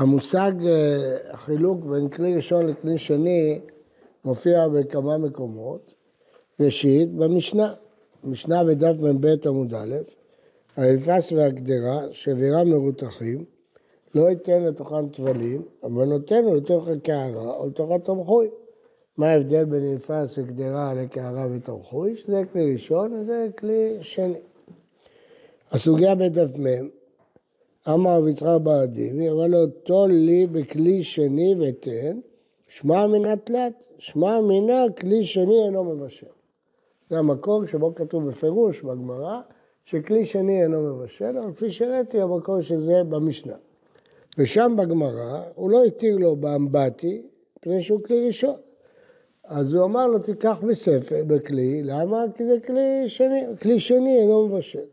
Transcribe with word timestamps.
המושג 0.00 0.52
אה, 0.66 1.36
חילוק 1.36 1.84
בין 1.84 2.08
כלי 2.08 2.36
ראשון 2.36 2.66
לכלי 2.66 2.98
שני 2.98 3.60
מופיע 4.24 4.68
בכמה 4.68 5.18
מקומות. 5.18 5.94
ראשית, 6.60 7.14
במשנה, 7.14 7.74
משנה 8.24 8.64
בדף 8.64 9.00
מ"ב 9.00 9.26
עמוד 9.46 9.74
א', 9.74 9.94
האלפס 10.76 11.32
והגדרה, 11.32 12.00
שבירם 12.12 12.68
מרותחים, 12.68 13.44
לא 14.14 14.30
ייתן 14.30 14.62
לתוכן 14.62 15.08
טבלים, 15.08 15.62
אבל 15.82 16.04
נותן 16.04 16.44
לו 16.44 16.54
לתוך 16.54 16.88
הקערה 16.88 17.56
או 17.56 17.66
לתוך 17.66 17.90
התמחוי. 17.90 18.48
מה 19.16 19.30
ההבדל 19.30 19.64
בין 19.64 19.92
אלפס 19.92 20.38
וגדרה 20.38 20.94
לקערה 20.94 21.46
ותמחוי? 21.52 22.16
שזה 22.16 22.42
כלי 22.52 22.72
ראשון 22.72 23.12
וזה 23.12 23.48
כלי 23.58 23.96
שני. 24.00 24.40
הסוגיה 25.70 26.14
בדף 26.14 26.58
מ', 26.58 26.99
אמר 27.94 28.18
רב 28.18 28.28
יצחק 28.28 28.58
בעדימי, 28.62 29.30
אמר 29.30 29.46
לו, 29.46 29.66
טול 29.66 30.10
לי 30.10 30.46
בכלי 30.46 31.02
שני 31.02 31.54
ותן, 31.60 32.20
שמע 32.68 33.06
מינה 33.06 33.36
תלת, 33.36 33.72
שמע 33.98 34.40
מינה 34.40 34.84
כלי 35.00 35.24
שני 35.24 35.64
אינו 35.64 35.84
מבשל. 35.84 36.26
זה 37.10 37.18
המקום 37.18 37.66
שבו 37.66 37.94
כתוב 37.94 38.28
בפירוש 38.28 38.80
בגמרא, 38.82 39.40
שכלי 39.84 40.24
שני 40.24 40.62
אינו 40.62 40.82
מבשל, 40.82 41.38
אבל 41.38 41.52
כפי 41.52 41.70
שהראיתי, 41.70 42.20
המקום 42.20 42.62
שזה 42.62 43.04
במשנה. 43.08 43.54
ושם 44.38 44.74
בגמרא, 44.78 45.42
הוא 45.54 45.70
לא 45.70 45.84
התיר 45.84 46.16
לו 46.16 46.36
באמבטי, 46.36 47.22
מפני 47.58 47.82
שהוא 47.82 48.00
כלי 48.02 48.26
ראשון. 48.26 48.56
אז 49.44 49.74
הוא 49.74 49.84
אמר 49.84 50.06
לו, 50.06 50.18
תיקח 50.18 50.60
בספר, 50.68 51.22
בכלי, 51.26 51.82
למה? 51.84 52.24
כי 52.34 52.46
זה 52.46 52.60
כלי 52.66 53.08
שני, 53.08 53.44
כלי 53.62 53.80
שני 53.80 54.18
אינו 54.20 54.48
מבשל. 54.48 54.84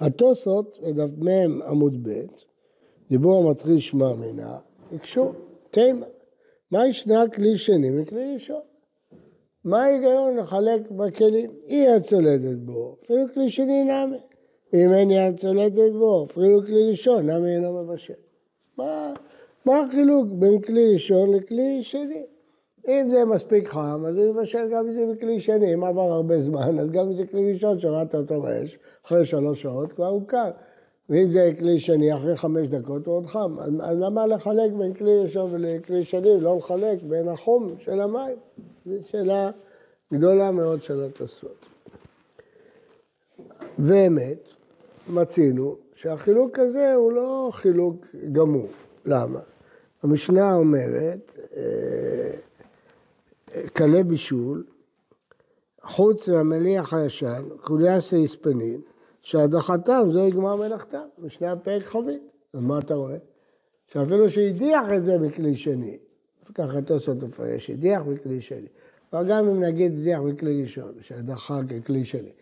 התוסות, 0.00 0.78
בדף 0.82 1.10
מ' 1.18 1.62
עמוד 1.62 2.08
ב', 2.08 2.26
דיבור 3.10 3.48
המתחיל 3.48 3.78
שמע 3.78 4.14
מינה, 4.14 4.58
הקשו, 4.92 5.32
תימה. 5.70 6.06
מה 6.70 6.88
ישנה 6.88 7.28
כלי 7.28 7.58
שני 7.58 7.90
מכלי 7.90 8.34
ראשון? 8.34 8.60
מה 9.64 9.82
ההיגיון 9.82 10.36
לחלק 10.36 10.90
בכלים? 10.90 11.50
היא 11.66 11.88
הצולדת 11.88 12.58
בו, 12.58 12.96
אפילו 13.04 13.24
כלי 13.34 13.50
שני 13.50 13.84
נמי. 13.84 14.18
ואם 14.72 14.92
אין 14.92 15.10
יד 15.10 15.38
צולדת 15.38 15.92
בו, 15.92 16.24
אפילו 16.30 16.60
כלי 16.66 16.90
ראשון, 16.90 17.30
נמי 17.30 17.54
אינו 17.54 17.82
מבשל. 17.82 18.14
מה, 18.78 19.12
מה 19.64 19.78
החילוק 19.78 20.26
בין 20.30 20.60
כלי 20.60 20.92
ראשון 20.92 21.34
לכלי 21.34 21.82
שני? 21.82 22.22
אם 22.88 23.08
זה 23.10 23.24
מספיק 23.24 23.68
חם, 23.68 24.04
אז 24.06 24.16
הוא 24.16 24.24
יבשל 24.24 24.68
גם 24.72 24.86
אם 24.86 24.92
זה 24.92 25.06
בכלי 25.12 25.40
שני. 25.40 25.74
אם 25.74 25.84
עבר 25.84 26.12
הרבה 26.12 26.40
זמן, 26.40 26.78
אז 26.78 26.90
גם 26.90 27.06
אם 27.06 27.12
זה 27.12 27.26
כלי 27.26 27.52
ראשון 27.52 27.80
שראית 27.80 28.14
אותו 28.14 28.40
באש, 28.40 28.78
אחרי 29.06 29.24
שלוש 29.24 29.62
שעות 29.62 29.92
כבר 29.92 30.06
הוא 30.06 30.22
קר. 30.26 30.50
ואם 31.08 31.32
זה 31.32 31.50
כלי 31.58 31.80
שני, 31.80 32.14
אחרי 32.14 32.36
חמש 32.36 32.68
דקות 32.68 33.06
הוא 33.06 33.14
עוד 33.14 33.26
חם. 33.26 33.56
אז, 33.60 33.72
אז 33.80 33.98
למה 33.98 34.26
לחלק 34.26 34.72
בין 34.78 34.94
כלי 34.94 35.18
ראשון 35.18 35.54
ולכלי 35.54 36.04
שני, 36.04 36.40
לא 36.40 36.56
לחלק 36.56 37.02
בין 37.02 37.28
החום 37.28 37.74
של 37.78 38.00
המים? 38.00 38.36
זו 38.86 38.92
שאלה 39.10 39.50
גדולה 40.12 40.50
מאוד 40.50 40.82
של 40.82 41.02
התוספות. 41.02 41.66
ואמת, 43.78 44.48
מצינו 45.08 45.76
שהחילוק 45.94 46.58
הזה 46.58 46.94
הוא 46.94 47.12
לא 47.12 47.48
חילוק 47.52 47.96
גמור. 48.32 48.66
למה? 49.04 49.40
המשנה 50.02 50.54
אומרת, 50.54 51.36
אה, 53.54 54.02
בישול, 54.02 54.64
חוץ 55.82 56.28
מהמליח 56.28 56.94
הישן, 56.94 57.42
קוליאסה 57.60 58.16
הספנין, 58.16 58.80
שהדחתם 59.22 60.08
זה 60.12 60.20
יגמר 60.20 60.56
מלאכתם, 60.56 60.98
משני 61.18 61.48
הפרק 61.48 61.82
חבית. 61.82 62.22
אז 62.54 62.60
מה 62.60 62.78
אתה 62.78 62.94
רואה? 62.94 63.16
שאפילו 63.86 64.30
שהדיח 64.30 64.82
את 64.96 65.04
זה 65.04 65.18
בכלי 65.18 65.56
שני, 65.56 65.98
ככה 66.54 66.82
תוספות 66.82 67.22
מפרש, 67.22 67.70
הדיח 67.70 68.02
בכלי 68.02 68.40
שני. 68.40 68.66
אבל 69.12 69.28
גם 69.28 69.48
אם 69.48 69.62
נגיד 69.62 69.92
הדיח 69.92 70.20
בכלי 70.20 70.62
ראשון, 70.62 70.92
שהדחה 71.00 71.60
ככלי 71.82 72.04
שני, 72.04 72.32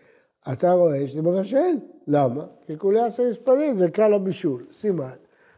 אתה 0.53 0.73
רואה 0.73 1.07
שזה 1.07 1.23
מבשל. 1.23 1.77
למה? 2.07 2.45
כי 2.67 2.79
כולי 2.79 3.01
עשה 3.01 3.29
הספרים 3.29 3.79
זה 3.79 3.91
קל 3.91 4.15
הבישול, 4.15 4.65
סימן. 4.73 5.11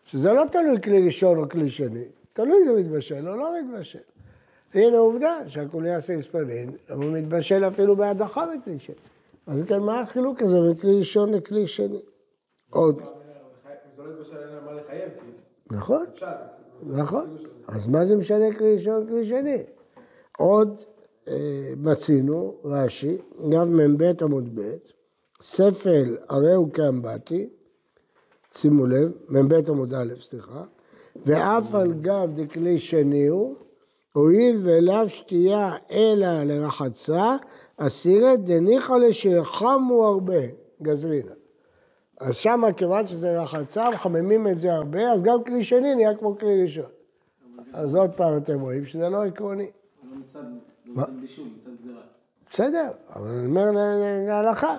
שזה 0.04 0.32
לא 0.32 0.44
תלוי 0.52 0.80
כלי 0.82 1.06
ראשון 1.06 1.38
או 1.38 1.48
כלי 1.48 1.70
שני, 1.70 2.04
תלוי 2.32 2.58
אם 2.58 2.64
זה 2.64 2.80
מתבשל 2.80 3.28
או 3.28 3.36
לא 3.36 3.50
מתבשל. 3.60 3.98
הנה 4.74 4.98
עובדה 4.98 5.38
שהכולי 5.48 5.94
עשה 5.94 6.14
הספרים, 6.14 6.70
הוא 6.90 7.04
מתבשל 7.04 7.64
אפילו 7.68 7.96
בהדחה 7.96 8.46
בכלי 8.46 8.78
שני. 8.78 8.94
אז 9.46 9.58
כן, 9.66 9.78
מה 9.78 10.00
החילוק 10.00 10.42
הזה 10.42 10.60
בין 10.60 10.74
כלי 10.74 10.98
ראשון 10.98 11.34
לכלי 11.34 11.66
שני? 11.66 12.00
עוד. 12.70 13.00
נכון, 15.70 16.06
נכון. 16.82 17.36
אז 17.68 17.86
מה 17.86 18.06
זה 18.06 18.16
משנה 18.16 18.52
כלי 18.52 18.76
ראשון 18.76 19.02
וכלי 19.02 19.24
שני? 19.24 19.62
עוד 20.38 20.80
אה, 21.28 21.72
מצינו, 21.76 22.54
רש"י, 22.64 23.18
גב 23.48 23.64
מ"ב 23.64 24.12
עמוד 24.22 24.60
ב', 24.60 24.74
ספל 25.42 26.16
הרי 26.28 26.54
הוא 26.54 26.72
כאמבטי, 26.72 27.48
שימו 28.54 28.86
לב, 28.86 29.12
מ"ב 29.28 29.52
עמוד 29.68 29.94
א', 29.94 30.12
סליחה, 30.20 30.64
ואף 31.26 31.74
על 31.74 31.92
גב 31.92 32.28
דכלי 32.34 32.78
שני 32.78 33.26
הוא, 33.26 33.56
הואיל 34.12 34.60
ואליו 34.62 35.08
שתייה 35.08 35.76
אלא 35.90 36.42
לרחצה, 36.44 37.36
אסירת 37.76 38.44
דניחא 38.44 38.92
לשחמו 38.92 40.06
הרבה, 40.06 40.40
גזרינה. 40.82 41.32
אז 42.20 42.36
שמה, 42.36 42.72
כיוון 42.72 43.06
שזה 43.06 43.42
רחצה, 43.42 43.90
מחממים 43.90 44.48
את 44.48 44.60
זה 44.60 44.72
הרבה, 44.72 45.12
אז 45.12 45.22
גם 45.22 45.44
כלי 45.44 45.64
שני 45.64 45.94
נהיה 45.94 46.16
כמו 46.16 46.38
כלי 46.38 46.62
ראשון. 46.62 46.90
אז 47.72 47.94
עוד 47.94 48.10
פעם 48.10 48.36
אתם 48.36 48.60
רואים 48.60 48.86
שזה 48.86 49.08
לא 49.08 49.24
עקרוני. 49.24 49.70
בסדר, 52.50 52.88
אבל 53.16 53.28
אני 53.28 53.46
אומר 53.46 53.70
להלכה. 54.28 54.76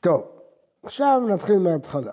טוב, 0.00 0.22
עכשיו 0.82 1.22
נתחיל 1.28 1.58
מההתחלה. 1.58 2.12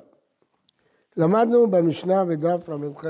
למדנו 1.18 1.72
במשנה 1.72 2.25
בדף 2.25 2.69
ל"ח 2.69 3.06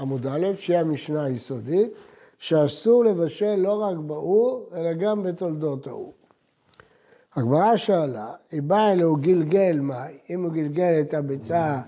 עמוד 0.00 0.26
א', 0.26 0.46
שהיא 0.56 0.76
המשנה 0.76 1.24
היסודית, 1.24 1.92
שאסור 2.38 3.04
לבשל 3.04 3.54
לא 3.54 3.82
רק 3.82 3.96
באור, 3.96 4.66
אלא 4.74 4.92
גם 4.92 5.22
בתולדות 5.22 5.86
האור. 5.86 6.12
הגמרא 7.36 7.76
שאלה, 7.76 8.32
היא 8.50 8.62
באה 8.62 8.92
אלו 8.92 9.16
גלגל 9.16 9.78
מים, 9.80 10.16
אם 10.30 10.42
הוא 10.42 10.52
גלגל 10.52 11.00
את 11.00 11.14
הביצה 11.14 11.80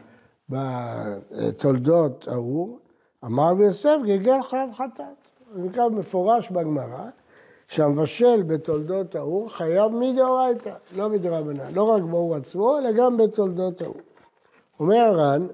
בתולדות 0.49 2.29
האור, 2.29 2.79
אמר 3.25 3.51
רבי 3.51 3.65
יוסף 3.65 3.97
גלגל 4.07 4.43
חייב 4.51 4.73
חטאת. 4.73 5.05
נקרא 5.57 5.89
מפורש 5.89 6.51
בגמרא, 6.51 7.05
שהמבשל 7.69 8.43
בתולדות 8.43 9.15
האור 9.15 9.53
חייב 9.53 9.93
מדאורייתא, 9.93 10.75
לא 10.97 11.09
מדרבנן, 11.09 11.75
לא 11.75 11.83
רק 11.83 12.03
באור 12.03 12.37
עצמו, 12.37 12.79
אלא 12.79 12.93
גם 12.93 13.17
בתולדות 13.17 13.83
האור. 13.83 13.97
אומר 14.83 14.97
הר"ן, 14.97 15.47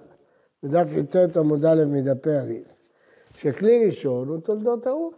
בדף 0.63 0.93
י"ט 0.93 1.37
עמוד 1.37 1.65
א' 1.65 1.85
מדפי 1.87 2.33
הריב, 2.33 2.65
שכלי 3.37 3.87
ראשון 3.87 4.29
הוא 4.29 4.39
תולדות 4.41 4.87
האור. 4.87 5.13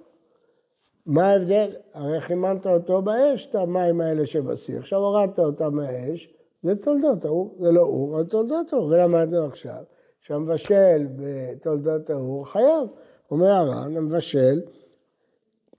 מה 1.06 1.26
ההבדל? 1.26 1.70
הרי 1.94 2.20
חיממת 2.20 2.66
אותו 2.66 3.02
באש, 3.02 3.46
את 3.46 3.54
המים 3.54 4.00
האלה 4.00 4.26
שבסיר. 4.26 4.78
עכשיו 4.78 4.98
הורדת 4.98 5.38
אותם 5.38 5.74
מהאש, 5.74 6.34
זה 6.62 6.76
תולדות 6.76 7.24
האור, 7.24 7.56
זה 7.60 7.72
לא 7.72 7.80
אור, 7.80 8.14
אבל 8.14 8.24
תולדות 8.24 8.72
האור. 8.72 8.86
ולמדנו 8.86 9.46
עכשיו 9.46 9.82
שהמבשל 10.20 11.06
בתולדות 11.16 12.10
האור 12.10 12.50
חייב. 12.52 12.88
אומר 13.30 13.50
הר"ן, 13.50 13.96
המבשל 13.96 14.60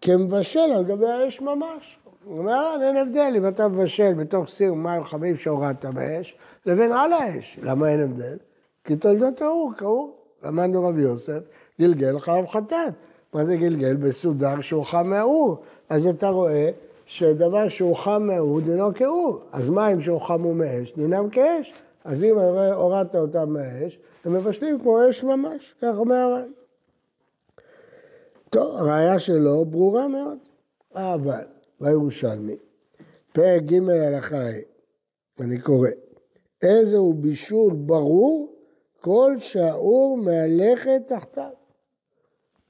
כמבשל 0.02 0.72
על 0.76 0.84
גבי 0.84 1.08
האש 1.08 1.42
ממש. 1.42 2.00
הוא 2.26 2.38
אומר 2.38 2.54
הר"ן, 2.54 2.82
אין 2.82 2.98
הבדל 2.98 3.34
אם 3.38 3.48
אתה 3.48 3.68
מבשל 3.68 4.14
בתוך 4.14 4.50
סיר 4.50 4.74
מים 4.74 5.04
חמים 5.04 5.38
שהורדת 5.38 5.86
באש, 5.86 6.38
לבין 6.66 6.92
על 6.92 7.14
האש. 7.14 7.60
למה 7.64 7.90
אין 7.90 8.02
הבדל? 8.02 8.38
כי 8.84 8.96
תולדות 8.96 9.42
האור 9.42 9.72
כאור. 9.78 10.18
למדנו 10.44 10.84
רבי 10.84 11.02
יוסף, 11.02 11.40
גלגל 11.80 12.20
חייב 12.20 12.48
חטאת. 12.48 12.94
מה 13.34 13.46
זה 13.46 13.56
גלגל? 13.56 13.96
בסודר 13.96 14.62
שהוא 14.62 14.84
חם 14.84 15.08
מהאור. 15.08 15.58
אז 15.90 16.08
אתה 16.08 16.30
רואה 16.30 16.70
שדבר 17.06 17.70
שהוא 17.70 17.96
חם 17.96 18.24
מהאור 18.24 18.62
דינו 18.62 18.94
כאור. 18.94 19.40
אז 19.52 19.70
מים 19.70 20.02
שהוא 20.02 20.20
חמו 20.20 20.54
מאש 20.54 20.94
דינם 20.96 21.30
כאש. 21.30 21.74
אז 22.06 22.24
אם 22.24 22.38
הורדת 22.74 23.16
אותם 23.16 23.54
מהאש, 23.54 24.00
הם 24.26 24.34
מבשלים 24.34 24.80
כמו 24.80 25.10
אש 25.10 25.24
ממש, 25.24 25.76
כך 25.82 25.98
אומר 25.98 26.16
הר"ן. 26.16 26.52
טוב, 28.50 28.76
הראייה 28.76 29.20
שלו 29.20 29.66
ברורה 29.66 30.08
מאוד. 30.08 30.38
אבל, 30.96 31.44
בירושלמי, 31.82 32.56
פרק 33.34 33.62
ג' 33.62 33.90
הלכה 33.90 34.38
ה', 34.38 34.52
אני 35.40 35.62
קורא, 35.62 35.90
איזה 36.64 36.98
הוא 36.98 37.16
בישול 37.16 37.74
ברור 37.74 38.56
כל 39.02 39.36
שהאור 39.40 40.18
מהלכת 40.18 41.02
תחתיו. 41.08 41.52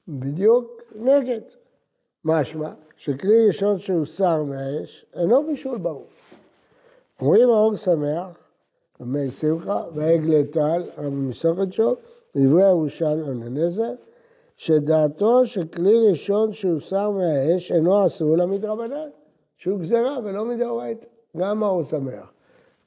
בדיוק 0.08 0.82
נגד. 0.96 1.42
משמע 2.26 2.74
שכלי 2.98 3.48
ראשון 3.48 3.80
שהוסר 3.80 4.44
מהאש 4.44 5.06
אינו 5.16 5.48
בישול 5.48 5.78
ברור. 5.78 6.06
אומרים 7.22 7.50
האור 7.50 7.76
שמח, 7.76 8.28
רבי 9.02 9.32
שמחה, 9.32 9.84
והעגל 9.94 10.44
טל, 10.44 10.84
רבי 10.98 11.16
מסוכת 11.16 11.74
שוב, 11.74 11.96
דברי 12.38 12.64
הירושלמי 12.64 13.46
הנזר, 13.46 13.94
שדעתו 14.58 15.46
שכלי 15.46 16.10
ראשון 16.10 16.54
שהוסר 16.54 17.10
מהאש 17.10 17.72
אינו 17.72 18.06
אסור 18.06 18.38
למדרבנן, 18.38 19.10
שהוא 19.58 19.80
גזירה 19.80 20.18
ולא 20.24 20.46
מדאורייתא. 20.46 21.06
גם 21.38 21.64
הוא 21.64 21.84
שמח. 21.84 22.32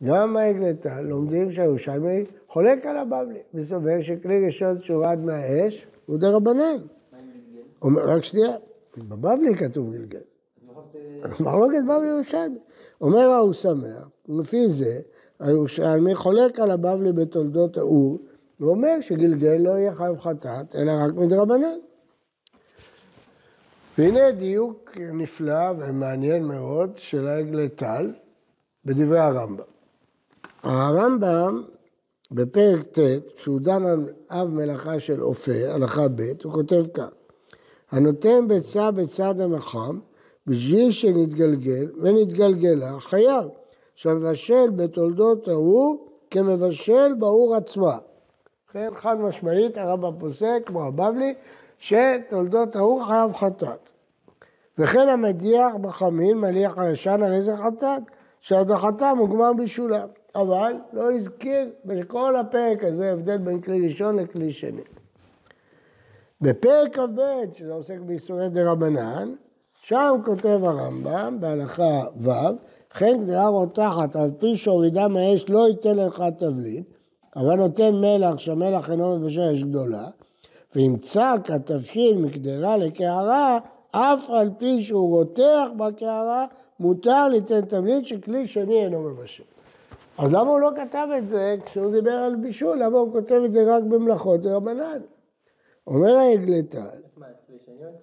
גם 0.03 0.37
העגלתן 0.37 1.05
לומדים 1.05 1.53
שהירושלמי 1.53 2.25
חולק 2.49 2.87
על 2.87 2.97
הבבלי, 2.97 3.39
וסובר 3.55 4.01
שכלי 4.01 4.47
ראשון 4.47 4.81
שהורד 4.81 5.19
מהאש 5.19 5.87
הוא 6.07 6.19
דרבנן. 6.19 6.77
רק 7.83 8.25
שנייה, 8.25 8.57
בבבלי 8.99 9.55
כתוב 9.55 9.93
גלגל. 9.93 10.21
מחלוקת 11.41 11.83
בבלי 11.85 12.09
ירושלמי. 12.09 12.59
אומר 13.01 13.31
ההוא 13.31 13.53
שמח, 13.53 14.09
לפי 14.29 14.69
זה 14.69 15.01
הירושלמי 15.41 16.15
חולק 16.15 16.61
על 16.61 16.71
הבבלי 16.71 17.13
בתולדות 17.13 17.77
האור, 17.77 18.19
ואומר 18.61 19.01
שגלגל 19.01 19.57
לא 19.57 19.71
יהיה 19.71 19.95
חייב 19.95 20.19
חטאת, 20.19 20.75
אלא 20.75 20.93
רק 21.05 21.15
מדרבנן. 21.15 21.79
והנה 23.99 24.31
דיוק 24.31 24.97
נפלא 25.13 25.71
ומעניין 25.79 26.45
מאוד 26.45 26.93
של 26.97 27.27
העגל 27.27 27.69
טל 27.69 28.13
בדברי 28.85 29.19
הרמב"ם. 29.19 29.74
הרמב"ם 30.65 31.63
בפרק 32.33 32.87
ט', 32.87 32.99
כשהוא 33.37 33.61
דן 33.61 33.85
על 33.85 34.09
אב 34.31 34.49
מלאכה 34.49 35.01
של 35.01 35.23
אופה, 35.23 35.53
הלכה 35.69 36.09
ב', 36.09 36.23
הוא 36.45 36.53
כותב 36.53 36.85
כך: 36.95 37.09
הנותן 37.91 38.49
ביצה 38.49 38.91
בצד 38.91 39.41
המחם, 39.41 39.99
בשביל 40.47 40.93
שנתגלגל 40.93 41.91
ונתגלגלה, 42.03 43.01
חייב. 43.01 43.45
שהמבשל 43.95 44.71
בתולדות 44.77 45.49
ההוא 45.49 45.99
כמבשל 46.31 47.15
באור 47.19 47.57
עצמה. 47.57 47.99
כן, 48.73 48.89
חד 48.95 49.21
משמעית, 49.21 49.79
הרמב"ם 49.79 50.19
פוסק, 50.19 50.63
כמו 50.67 50.85
הבבלי, 50.85 51.35
שתולדות 51.79 52.77
ההוא 52.77 53.05
חייב 53.05 53.33
חטאת. 53.33 53.89
וכן 54.79 55.09
המדיח 55.09 55.75
בחמין 55.81 56.39
מליח 56.39 56.79
על 56.79 56.87
הישן 56.87 57.23
הרי 57.23 57.43
זה 57.43 57.57
חטאת, 57.57 58.03
שהדחתה 58.41 59.15
מוגמר 59.15 59.53
בשולם. 59.53 60.09
אבל 60.35 60.73
לא 60.93 61.13
הזכיר 61.13 61.71
בכל 61.85 62.37
הפרק 62.37 62.85
הזה 62.85 63.13
הבדל 63.13 63.39
בין 63.39 63.61
כלי 63.61 63.89
ראשון 63.89 64.19
לכלי 64.19 64.53
שני. 64.53 64.83
בפרק 66.41 66.97
כ"ב, 66.97 67.21
שזה 67.55 67.73
עוסק 67.73 67.99
באיסורי 68.07 68.49
רבנן, 68.57 69.35
שם 69.81 70.15
כותב 70.25 70.61
הרמב"ם 70.65 71.37
בהלכה 71.41 72.01
ו', 72.17 72.31
וכן 72.95 73.25
גדרה 73.25 73.49
רותחת 73.49 74.17
על 74.17 74.31
פי 74.39 74.57
שהורידה 74.57 75.09
מהאש 75.09 75.49
לא 75.49 75.69
ייתן 75.69 75.97
לך 75.97 76.25
תבלין, 76.39 76.83
אבל 77.37 77.55
נותן 77.55 77.95
מלח 77.95 78.39
שהמלח 78.39 78.91
אינו 78.91 79.19
מבשל 79.19 79.51
אש 79.53 79.63
גדולה, 79.63 80.09
ואם 80.75 80.97
צק 81.03 81.41
התבשיל 81.49 82.19
מקדרה 82.19 82.77
לקערה, 82.77 83.59
אף 83.91 84.31
על 84.31 84.51
פי 84.59 84.83
שהוא 84.83 85.09
רותח 85.09 85.67
בקערה, 85.77 86.47
מותר 86.81 87.29
ליתן 87.29 87.65
תבלין 87.65 88.05
שכלי 88.05 88.47
שני 88.47 88.85
אינו 88.85 89.01
מבשל. 89.01 89.54
אז 90.19 90.33
למה 90.33 90.51
הוא 90.51 90.61
לא 90.61 90.71
כתב 90.77 91.07
את 91.19 91.29
זה 91.29 91.57
כשהוא 91.67 91.93
דיבר 91.93 92.11
על 92.11 92.37
בישול? 92.37 92.83
למה 92.83 92.99
הוא 92.99 93.13
כותב 93.13 93.41
את 93.45 93.53
זה 93.53 93.77
רק 93.77 93.83
במלאכות 93.83 94.41
רבנן? 94.47 95.01
אומר 95.87 96.17
העגלתן, 96.17 96.81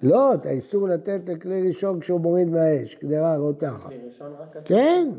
לא, 0.02 0.34
את 0.34 0.46
האיסור 0.46 0.88
לתת 0.88 1.30
לכלי 1.30 1.68
ראשון 1.68 2.00
כשהוא 2.00 2.19
מוריד 2.19 2.50
מהאש, 2.50 2.96
קדרה 2.96 3.38
רותחת. 3.38 3.88
כלי 3.88 4.00
ראשון 4.06 4.34
רק 4.40 4.54
כתוב? 4.54 4.63
כן, 4.63 5.10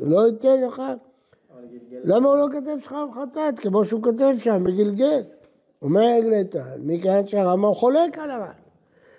לא 0.00 0.26
ייתן 0.26 0.60
לך. 0.60 0.82
למה 2.04 2.28
הוא 2.28 2.36
לא 2.36 2.46
כותב 2.52 2.84
שכב 2.84 3.06
חטאת, 3.14 3.58
כמו 3.58 3.84
שהוא 3.84 4.02
כותב 4.02 4.32
שם, 4.38 4.64
בגלגל? 4.64 5.22
אומר 5.82 6.00
העגלתן, 6.00 6.80
מכאן 6.80 7.26
שהרמב"ם 7.26 7.74
חולק 7.74 8.18
על 8.18 8.30
הר"ן. 8.30 8.52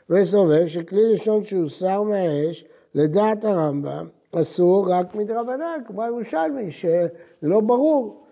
וסובר 0.10 0.68
שכלי 0.68 1.14
ראשון 1.14 1.44
שהוסר 1.44 2.02
מהאש, 2.02 2.66
לדעת 2.96 3.46
הרמב"ם, 3.46 4.08
אסור 4.36 4.92
רק 4.92 5.16
מדרבנן, 5.16 5.80
כמו 5.88 6.04
הירושלמי, 6.04 6.72
שלא 6.72 7.60
ברור. 7.60 8.26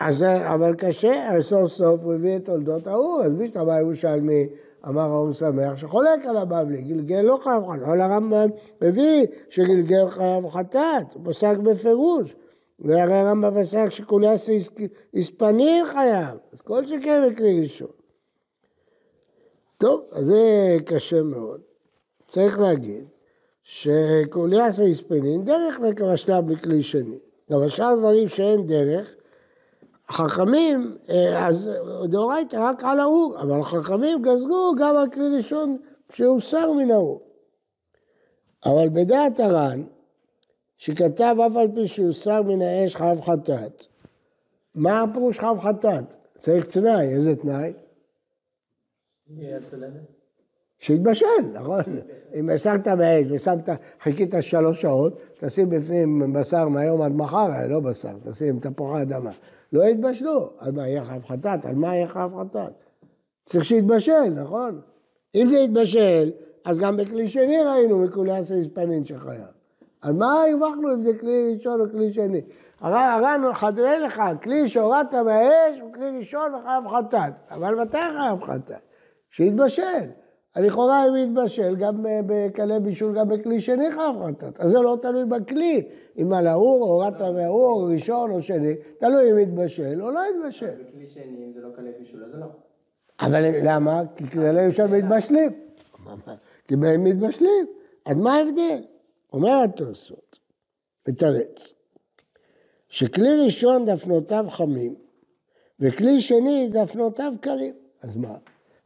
אז, 0.00 0.22
אבל 0.22 0.74
קשה, 0.74 1.36
סוף 1.40 1.70
סוף 1.70 2.00
הוא 2.04 2.14
הביא 2.14 2.36
את 2.36 2.44
תולדות 2.44 2.86
האור, 2.86 3.22
אז 3.24 3.32
מי 3.32 3.46
שאתה 3.46 3.64
בא 3.64 3.78
ירושלמי, 3.78 4.48
אמר 4.88 5.02
האור 5.02 5.32
שמח, 5.32 5.76
שחולק 5.76 6.26
על 6.26 6.36
הבבלי, 6.36 6.82
גלגל 6.82 7.20
לא 7.20 7.38
חייב 7.42 7.62
חטאת, 7.62 7.82
אבל 7.88 8.00
הרמב"ם 8.00 8.48
הביא 8.80 9.26
שגלגל 9.50 10.10
חייב 10.10 10.48
חטאת, 10.48 11.12
הוא 11.14 11.22
פסק 11.24 11.56
בפירוש. 11.56 12.36
והרי 12.78 13.14
הרמב"ם 13.14 13.62
פסק 13.62 13.88
שכוליאס 13.88 14.48
הספנין 15.14 15.84
חייב, 15.86 16.38
אז 16.52 16.60
כל 16.60 16.86
שכן 16.86 17.22
בכלי 17.30 17.60
ראשון. 17.62 17.88
טוב, 19.78 20.00
אז 20.12 20.24
זה 20.24 20.76
קשה 20.86 21.22
מאוד. 21.22 21.60
צריך 22.28 22.58
להגיד 22.58 23.04
שקוליאס 23.64 24.80
הספנין 24.80 25.44
דרך 25.44 25.80
לקרשלה 25.80 26.40
בכלי 26.40 26.82
שני. 26.82 27.18
אבל 27.50 27.68
שאר 27.68 27.96
דברים 27.98 28.28
שאין 28.28 28.66
דרך, 28.66 29.14
חכמים, 30.08 30.96
אה, 31.08 31.48
אז 31.48 31.70
דאורייתא 32.08 32.56
רק 32.56 32.84
על 32.84 33.00
האור, 33.00 33.36
אבל 33.42 33.60
החכמים 33.60 34.22
גזרו 34.22 34.74
גם 34.78 34.96
על 34.96 35.10
כלי 35.10 35.36
ראשון 35.36 35.78
שהוסר 36.12 36.72
מן 36.72 36.90
האור. 36.90 37.22
אבל 38.64 38.88
בדעת 38.88 39.40
הר"ן, 39.40 39.82
שכתב 40.76 41.36
אף 41.46 41.56
על 41.56 41.68
פי 41.74 41.88
שהוסר 41.88 42.42
מן 42.42 42.62
האש 42.62 42.96
חייב 42.96 43.20
חטאת, 43.20 43.86
מה 44.74 45.02
הפירוש 45.02 45.38
חייב 45.38 45.58
חטאת? 45.58 46.14
צריך 46.38 46.66
תנאי, 46.66 47.08
איזה 47.08 47.36
תנאי? 47.36 47.72
שיתבשל, 50.84 51.26
נכון? 51.54 51.82
אם 52.34 52.50
הסרת 52.50 52.88
באש 52.88 53.26
ושמת, 53.30 53.68
חיכית 54.00 54.34
שלוש 54.40 54.82
שעות, 54.82 55.20
תשים 55.38 55.70
בפנים 55.70 56.32
בשר 56.32 56.68
מהיום 56.68 57.02
עד 57.02 57.12
מחר, 57.12 57.48
לא 57.68 57.80
בשר, 57.80 58.12
תשים 58.24 58.60
תפוחי 58.60 59.02
אדמה. 59.02 59.30
לא 59.72 59.84
יתבשלו, 59.84 60.50
אז 60.60 60.72
מה, 60.72 60.88
יהיה 60.88 61.04
חייב 61.04 61.24
חטאת? 61.24 61.66
על 61.66 61.74
מה 61.74 61.96
יהיה 61.96 62.08
חייב 62.08 62.30
חטאת? 62.40 62.72
צריך 63.46 63.64
שיתבשל, 63.64 64.30
נכון? 64.34 64.80
אם 65.34 65.46
זה 65.50 65.58
יתבשל, 65.58 66.30
אז 66.64 66.78
גם 66.78 66.96
בכלי 66.96 67.28
שני 67.28 67.62
ראינו 67.62 67.98
מכולי 67.98 68.36
עשה 68.36 68.54
הספנין 68.54 69.04
שחייב. 69.04 69.44
אז 70.02 70.14
מה 70.14 70.42
הרווחנו 70.42 70.94
אם 70.94 71.02
זה 71.02 71.10
כלי 71.20 71.54
ראשון 71.54 71.80
או 71.80 71.86
כלי 71.90 72.12
שני? 72.12 72.40
הר"ן 72.80 73.42
חדרי 73.52 74.00
לך, 74.00 74.22
כלי 74.42 74.68
שהורדת 74.68 75.14
מהאש 75.14 75.80
הוא 75.80 75.92
כלי 75.92 76.18
ראשון 76.18 76.54
וחייב 76.54 76.88
חטאת. 76.88 77.32
אבל 77.50 77.74
מתי 77.74 77.98
חייב 78.16 78.42
חטאת? 78.42 78.80
שיתבשל. 79.30 80.23
לכאורה 80.56 81.08
אם 81.08 81.16
יתבשל, 81.16 81.76
גם 81.76 82.06
בקלי 82.26 82.80
בישול, 82.80 83.18
גם 83.18 83.28
בכלי 83.28 83.60
שני 83.60 83.90
חייב 83.90 84.14
חטאת. 84.26 84.60
אז 84.60 84.70
זה 84.70 84.78
לא 84.78 84.98
תלוי 85.02 85.24
בכלי, 85.24 85.88
אם 86.18 86.32
על 86.32 86.46
האור, 86.46 86.84
הורדת 86.84 87.20
מהאור, 87.20 87.90
ראשון 87.92 88.30
או 88.30 88.42
שני, 88.42 88.74
תלוי 88.98 89.32
אם 89.32 89.38
יתבשל 89.38 90.02
או 90.02 90.10
לא 90.10 90.20
יתבשל. 90.30 90.70
בכלי 90.70 91.06
שני, 91.06 91.44
אם 91.46 91.52
זה 91.52 91.60
לא 91.60 91.68
כלי 91.76 91.90
בישול, 91.98 92.24
אז 92.24 92.30
לא. 92.34 92.46
אבל 93.20 93.44
למה? 93.62 94.02
כי 94.16 94.30
כללי 94.30 94.66
ראשון 94.66 94.90
מתבשלים. 94.90 95.52
כי 96.68 96.76
בהם 96.76 97.04
מתבשלים. 97.04 97.66
אז 98.06 98.16
מה 98.16 98.34
ההבדל? 98.34 98.82
אומר 99.32 99.62
התוספות, 99.64 100.38
לתרץ, 101.08 101.72
שכלי 102.88 103.44
ראשון 103.44 103.84
דפנותיו 103.86 104.46
חמים, 104.48 104.94
וכלי 105.80 106.20
שני 106.20 106.68
דפנותיו 106.72 107.32
קרים. 107.40 107.74
אז 108.02 108.16
מה? 108.16 108.36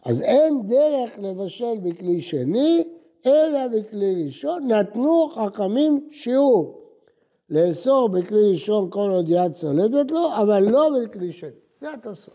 אז 0.08 0.22
אין 0.22 0.66
דרך 0.66 1.10
לבשל 1.18 1.78
בכלי 1.82 2.20
שני, 2.20 2.84
אלא 3.26 3.66
בכלי 3.66 4.24
ראשון. 4.24 4.72
נתנו 4.72 5.28
חכמים 5.28 6.08
שיעור 6.12 6.80
לאסור 7.50 8.08
בכלי 8.08 8.50
ראשון 8.50 8.90
כל 8.90 9.10
עוד 9.10 9.28
יד 9.28 9.52
צולדת 9.52 10.10
לו, 10.10 10.28
אבל 10.42 10.62
לא 10.70 10.90
בכלי 10.90 11.32
שני. 11.32 11.50
זה 11.80 11.92
התוספות. 11.92 12.34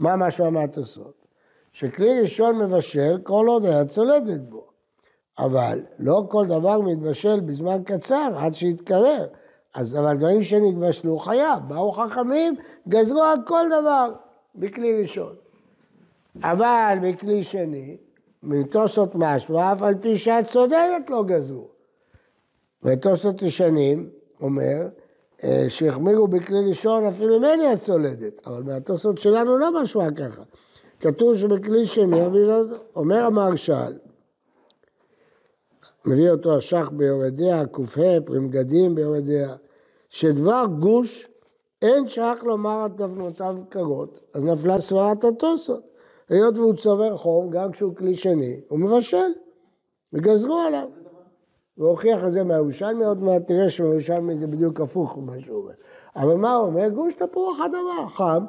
מה 0.00 0.16
משמע 0.16 0.50
מהתוספות? 0.50 1.14
שכלי 1.72 2.20
ראשון 2.20 2.58
מבשל 2.58 3.18
כל 3.22 3.46
עוד 3.48 3.64
היד 3.64 3.88
צולדת 3.88 4.40
בו. 4.40 4.66
אבל 5.38 5.80
לא 5.98 6.22
כל 6.28 6.46
דבר 6.46 6.80
מתבשל 6.80 7.40
בזמן 7.40 7.82
קצר 7.84 8.30
עד 8.36 8.54
שיתקרר. 8.54 9.26
אז 9.74 9.98
אבל 9.98 10.16
דברים 10.16 10.42
שנתבשלו 10.42 11.18
חייב. 11.18 11.58
באו 11.68 11.92
חכמים, 11.92 12.54
גזרו 12.88 13.22
על 13.22 13.38
כל 13.46 13.64
דבר 13.66 14.12
בכלי 14.54 15.02
ראשון. 15.02 15.47
אבל 16.42 16.98
בכלי 17.02 17.44
שני, 17.44 17.96
מתוספות 18.42 19.14
משמע, 19.14 19.72
אף 19.72 19.82
על 19.82 19.94
פי 20.00 20.18
שאת 20.18 20.46
צודקת 20.46 21.10
לא 21.10 21.24
גזרו. 21.24 21.68
ותוספות 22.82 23.42
ישנים 23.42 24.10
אומר, 24.40 24.88
אה, 25.44 25.64
שהחמירו 25.68 26.28
בכלי 26.28 26.68
ראשון 26.68 27.04
אפילו 27.04 27.36
אם 27.36 27.44
אין 27.44 27.60
יד 27.60 27.78
צולדת, 27.78 28.46
אבל 28.46 28.62
מהתוספות 28.62 29.18
שלנו 29.18 29.58
לא 29.58 29.82
משמע 29.82 30.10
ככה. 30.10 30.42
כתוב 31.00 31.36
שבכלי 31.36 31.86
שני, 31.86 32.20
אומר 32.96 33.24
המהרש"ל, 33.24 33.92
מביא 36.06 36.30
אותו 36.30 36.56
השח 36.56 36.90
ביורדיה, 36.92 37.66
ק"ה, 37.66 38.20
פרימגדים 38.24 38.94
ביורדיה, 38.94 39.56
שדבר 40.10 40.64
גוש 40.78 41.28
אין 41.82 42.08
שייך 42.08 42.44
לומר 42.44 42.80
על 42.82 42.90
דפנותיו 42.90 43.56
קרות, 43.68 44.20
אז 44.34 44.42
נפלה 44.42 44.80
סברת 44.80 45.24
התוספות. 45.24 45.88
היות 46.28 46.58
והוא 46.58 46.74
צובר 46.74 47.16
חום, 47.16 47.50
גם 47.50 47.72
כשהוא 47.72 47.96
כלי 47.96 48.16
שני, 48.16 48.60
הוא 48.68 48.78
מבשל, 48.78 49.32
וגזרו 50.12 50.56
עליו. 50.58 50.88
הוא 51.74 51.88
הוכיח 51.88 52.24
את 52.24 52.32
זה 52.32 52.44
מהירושלמי, 52.44 53.04
עוד 53.04 53.22
מעט 53.22 53.46
תראה 53.46 53.70
שמהירושלמי 53.70 54.38
זה 54.38 54.46
בדיוק 54.46 54.80
הפוך 54.80 55.18
ממה 55.18 55.40
שהוא 55.40 55.58
אומר. 55.62 55.72
אבל 56.16 56.34
מה 56.34 56.54
הוא 56.54 56.66
אומר? 56.66 56.88
גוש 56.88 57.14
תפוח 57.14 57.58
אדמה, 57.60 58.08
חם, 58.08 58.44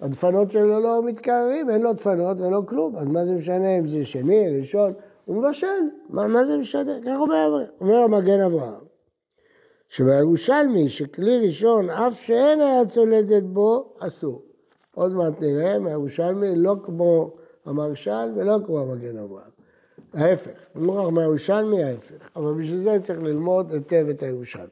הדפנות 0.00 0.50
שלו 0.50 0.80
לא 0.80 1.02
מתקררים, 1.02 1.70
אין 1.70 1.82
לו 1.82 1.92
דפנות 1.92 2.40
ולא 2.40 2.62
כלום, 2.68 2.96
אז 2.96 3.06
מה 3.06 3.24
זה 3.24 3.32
משנה 3.32 3.78
אם 3.78 3.86
זה 3.86 4.04
שני, 4.04 4.58
ראשון? 4.58 4.92
הוא 5.24 5.36
מבשל, 5.36 5.66
מה, 6.08 6.26
מה 6.26 6.44
זה 6.44 6.56
משנה? 6.56 6.92
כך 7.06 7.16
אומר, 7.20 7.66
אומר 7.80 7.96
המגן 7.96 8.40
אברהם, 8.40 8.84
שבירושלמי 9.88 10.88
שכלי 10.88 11.46
ראשון, 11.46 11.90
אף 11.90 12.14
שאין 12.14 12.60
היה 12.60 12.86
צולדת 12.86 13.42
בו, 13.42 13.94
אסור. 13.98 14.42
עוד 14.94 15.12
מעט 15.12 15.40
נראה, 15.40 15.78
מהירושלמי 15.78 16.56
לא 16.56 16.74
כמו 16.84 17.30
המרשל 17.64 18.32
ולא 18.36 18.58
כמו 18.66 18.80
המגן 18.80 19.18
אברהם. 19.18 19.50
ההפך, 20.14 20.50
מוכרח 20.74 21.08
מהירושלמי 21.08 21.84
ההפך, 21.84 22.30
אבל 22.36 22.54
בשביל 22.54 22.78
זה 22.78 22.98
צריך 23.02 23.22
ללמוד 23.22 23.72
היטב 23.72 24.06
את 24.10 24.22
הירושלמי. 24.22 24.66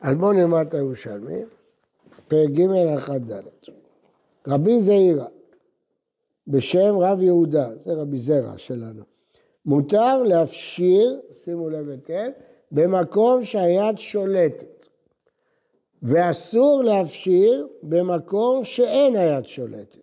אז 0.00 0.14
בואו 0.14 0.32
נלמד 0.32 0.66
את 0.68 0.74
הירושלמי, 0.74 1.42
פרק 2.28 2.50
ג' 2.50 2.70
1 2.98 3.20
ד'. 3.20 3.42
רבי 4.48 4.82
זעירא, 4.82 5.26
בשם 6.48 6.98
רב 6.98 7.22
יהודה, 7.22 7.68
זה 7.84 7.92
רבי 7.92 8.16
זרע 8.18 8.58
שלנו, 8.58 9.02
מותר 9.66 10.22
להפשיר, 10.22 11.20
שימו 11.34 11.70
לב 11.70 11.88
היטב, 11.88 12.28
במקום 12.72 13.44
שהיד 13.44 13.98
שולטת, 13.98 14.79
ואסור 16.02 16.82
להפשיר 16.84 17.68
במקום 17.82 18.64
שאין 18.64 19.16
היד 19.16 19.46
שולטת. 19.46 19.96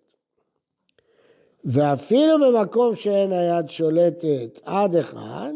ואפילו 1.65 2.35
במקום 2.39 2.95
שאין 2.95 3.31
היד 3.31 3.69
שולטת 3.69 4.59
עד 4.65 4.95
אחד, 4.95 5.51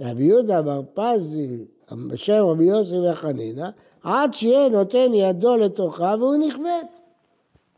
רבי 0.00 0.24
יהודה 0.24 0.62
בר 0.62 0.82
פזי, 0.94 1.64
בשם 2.08 2.44
רבי 2.44 2.64
יוסי 2.64 2.98
וחנינא, 2.98 3.68
עד 4.02 4.34
שיהיה 4.34 4.68
נותן 4.68 5.14
ידו 5.14 5.56
לתוכה 5.56 6.14
והוא 6.18 6.36
נכווית. 6.36 7.00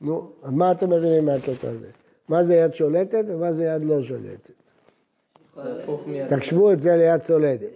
נו, 0.01 0.31
אז 0.43 0.53
מה 0.53 0.73
אתם 0.73 0.91
מבינים 0.91 1.25
מהקטע 1.25 1.69
הזה? 1.69 1.91
מה 2.29 2.45
זה 2.45 2.55
יד 2.55 2.75
שולטת 2.75 3.25
ומה 3.27 3.53
זה 3.53 3.65
יד 3.65 3.85
לא 3.85 4.03
שולטת? 4.03 4.51
תחשבו 6.29 6.73
את 6.73 6.81
זה 6.81 6.97
ליד 6.97 7.23
סולדת. 7.23 7.69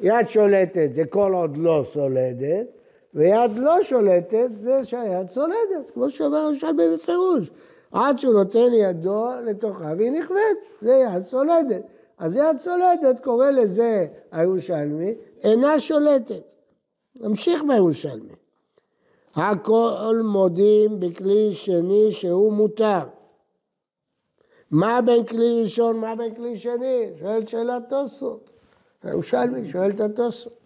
יד 0.00 0.28
שולטת 0.28 0.88
זה 0.92 1.04
כל 1.04 1.32
עוד 1.34 1.56
לא 1.56 1.84
סולדת, 1.92 2.66
ויד 3.14 3.58
לא 3.58 3.82
שולטת 3.82 4.48
זה 4.54 4.84
שהיד 4.84 5.30
סולדת, 5.30 5.90
כמו 5.94 6.10
שאומר 6.10 6.38
ירושלמי 6.38 6.94
בפירוש. 6.94 7.50
עד 7.92 8.18
שהוא 8.18 8.34
נותן 8.34 8.72
ידו 8.72 9.26
לתוכה 9.44 9.92
והיא 9.98 10.10
נכווית, 10.10 10.70
זה 10.80 10.92
יד 10.92 11.22
סולדת. 11.22 11.82
אז 12.18 12.36
יד 12.36 12.58
סולדת 12.58 13.24
קורא 13.24 13.50
לזה 13.50 14.06
הירושלמי, 14.32 15.14
אינה 15.42 15.80
שולטת. 15.80 16.54
נמשיך 17.20 17.62
בירושלמי. 17.68 18.34
הכל 19.34 20.20
מודים 20.24 21.00
בכלי 21.00 21.54
שני 21.54 22.12
שהוא 22.12 22.52
מותר. 22.52 23.00
מה 24.70 25.00
בין 25.02 25.26
כלי 25.26 25.62
ראשון, 25.62 25.96
מה 25.96 26.16
בין 26.16 26.34
כלי 26.34 26.58
שני? 26.58 27.10
שואלת 27.20 27.48
שאלת 27.48 27.82
תוספות. 27.88 28.50
הירושלמי 29.02 29.68
שואל 29.68 29.90
את 29.90 30.00
התוספות. 30.00 30.59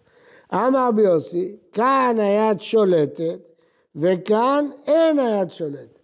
אמר 0.55 0.87
רבי 0.87 1.01
יוסי, 1.01 1.55
כאן 1.73 2.15
היד 2.19 2.61
שולטת 2.61 3.39
וכאן 3.95 4.69
אין 4.87 5.19
היד 5.19 5.49
שולטת. 5.49 5.99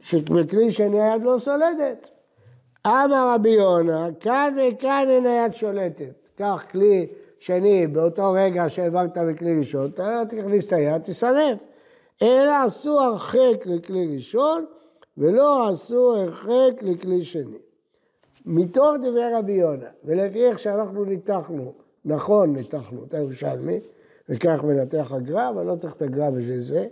שבכלי 0.00 0.70
שני 0.70 1.02
היד 1.02 1.22
לא 1.22 1.36
סולדת. 1.38 2.10
אמר 2.86 3.32
רבי 3.34 3.50
יונה, 3.50 4.08
כאן 4.20 4.56
וכאן 4.56 5.06
אין 5.08 5.26
היד 5.26 5.54
שולטת. 5.54 6.12
קח 6.36 6.64
כלי 6.70 7.06
שני, 7.38 7.86
באותו 7.86 8.32
רגע 8.32 8.64
שהעברת 8.68 9.18
בכלי 9.18 9.58
ראשון, 9.58 9.90
תכניס 10.28 10.66
את 10.66 10.72
היד, 10.72 11.02
תסרף. 11.02 11.66
אלא 12.22 12.52
עשו 12.66 13.00
הרחק 13.00 13.66
לכלי 13.66 14.14
ראשון, 14.14 14.64
ולא 15.18 15.68
עשו 15.68 16.14
הרחק 16.14 16.82
לכלי 16.82 17.24
שני. 17.24 17.58
מתוך 18.46 18.90
דברי 19.02 19.34
רבי 19.34 19.52
יונה, 19.52 19.88
ולפי 20.04 20.46
איך 20.46 20.58
שאנחנו 20.58 21.04
ניתחנו, 21.04 21.72
נכון 22.04 22.56
ניתחנו 22.56 23.04
את 23.04 23.14
הירושלמי, 23.14 23.80
וכך 24.28 24.64
מנתח 24.64 25.12
הגר"א, 25.12 25.48
אבל 25.48 25.66
לא 25.66 25.76
צריך 25.76 25.96
את 25.96 26.02
הגר"א 26.02 26.30
בשביל 26.30 26.60
זה, 26.60 26.86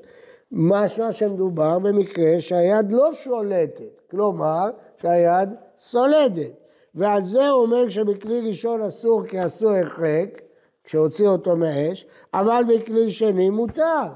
משמע 0.52 1.12
שמדובר 1.12 1.79
במקרה 1.79 2.40
שהיד 2.40 2.93
לא 2.93 3.14
שולטת, 3.14 4.00
כלומר 4.11 4.71
שהיד 4.97 5.49
סולדת. 5.79 6.52
ועל 6.95 7.25
זה 7.25 7.49
הוא 7.49 7.62
אומר 7.62 7.88
שבכלי 7.88 8.49
ראשון 8.49 8.83
אסור 8.83 9.25
כי 9.26 9.47
אסור 9.47 9.71
הרחק, 9.71 10.43
כשהוציא 10.85 11.29
אותו 11.29 11.57
מאש, 11.57 12.07
אבל 12.35 12.64
בכלי 12.69 13.11
שני 13.11 13.50
מותר. 13.50 14.07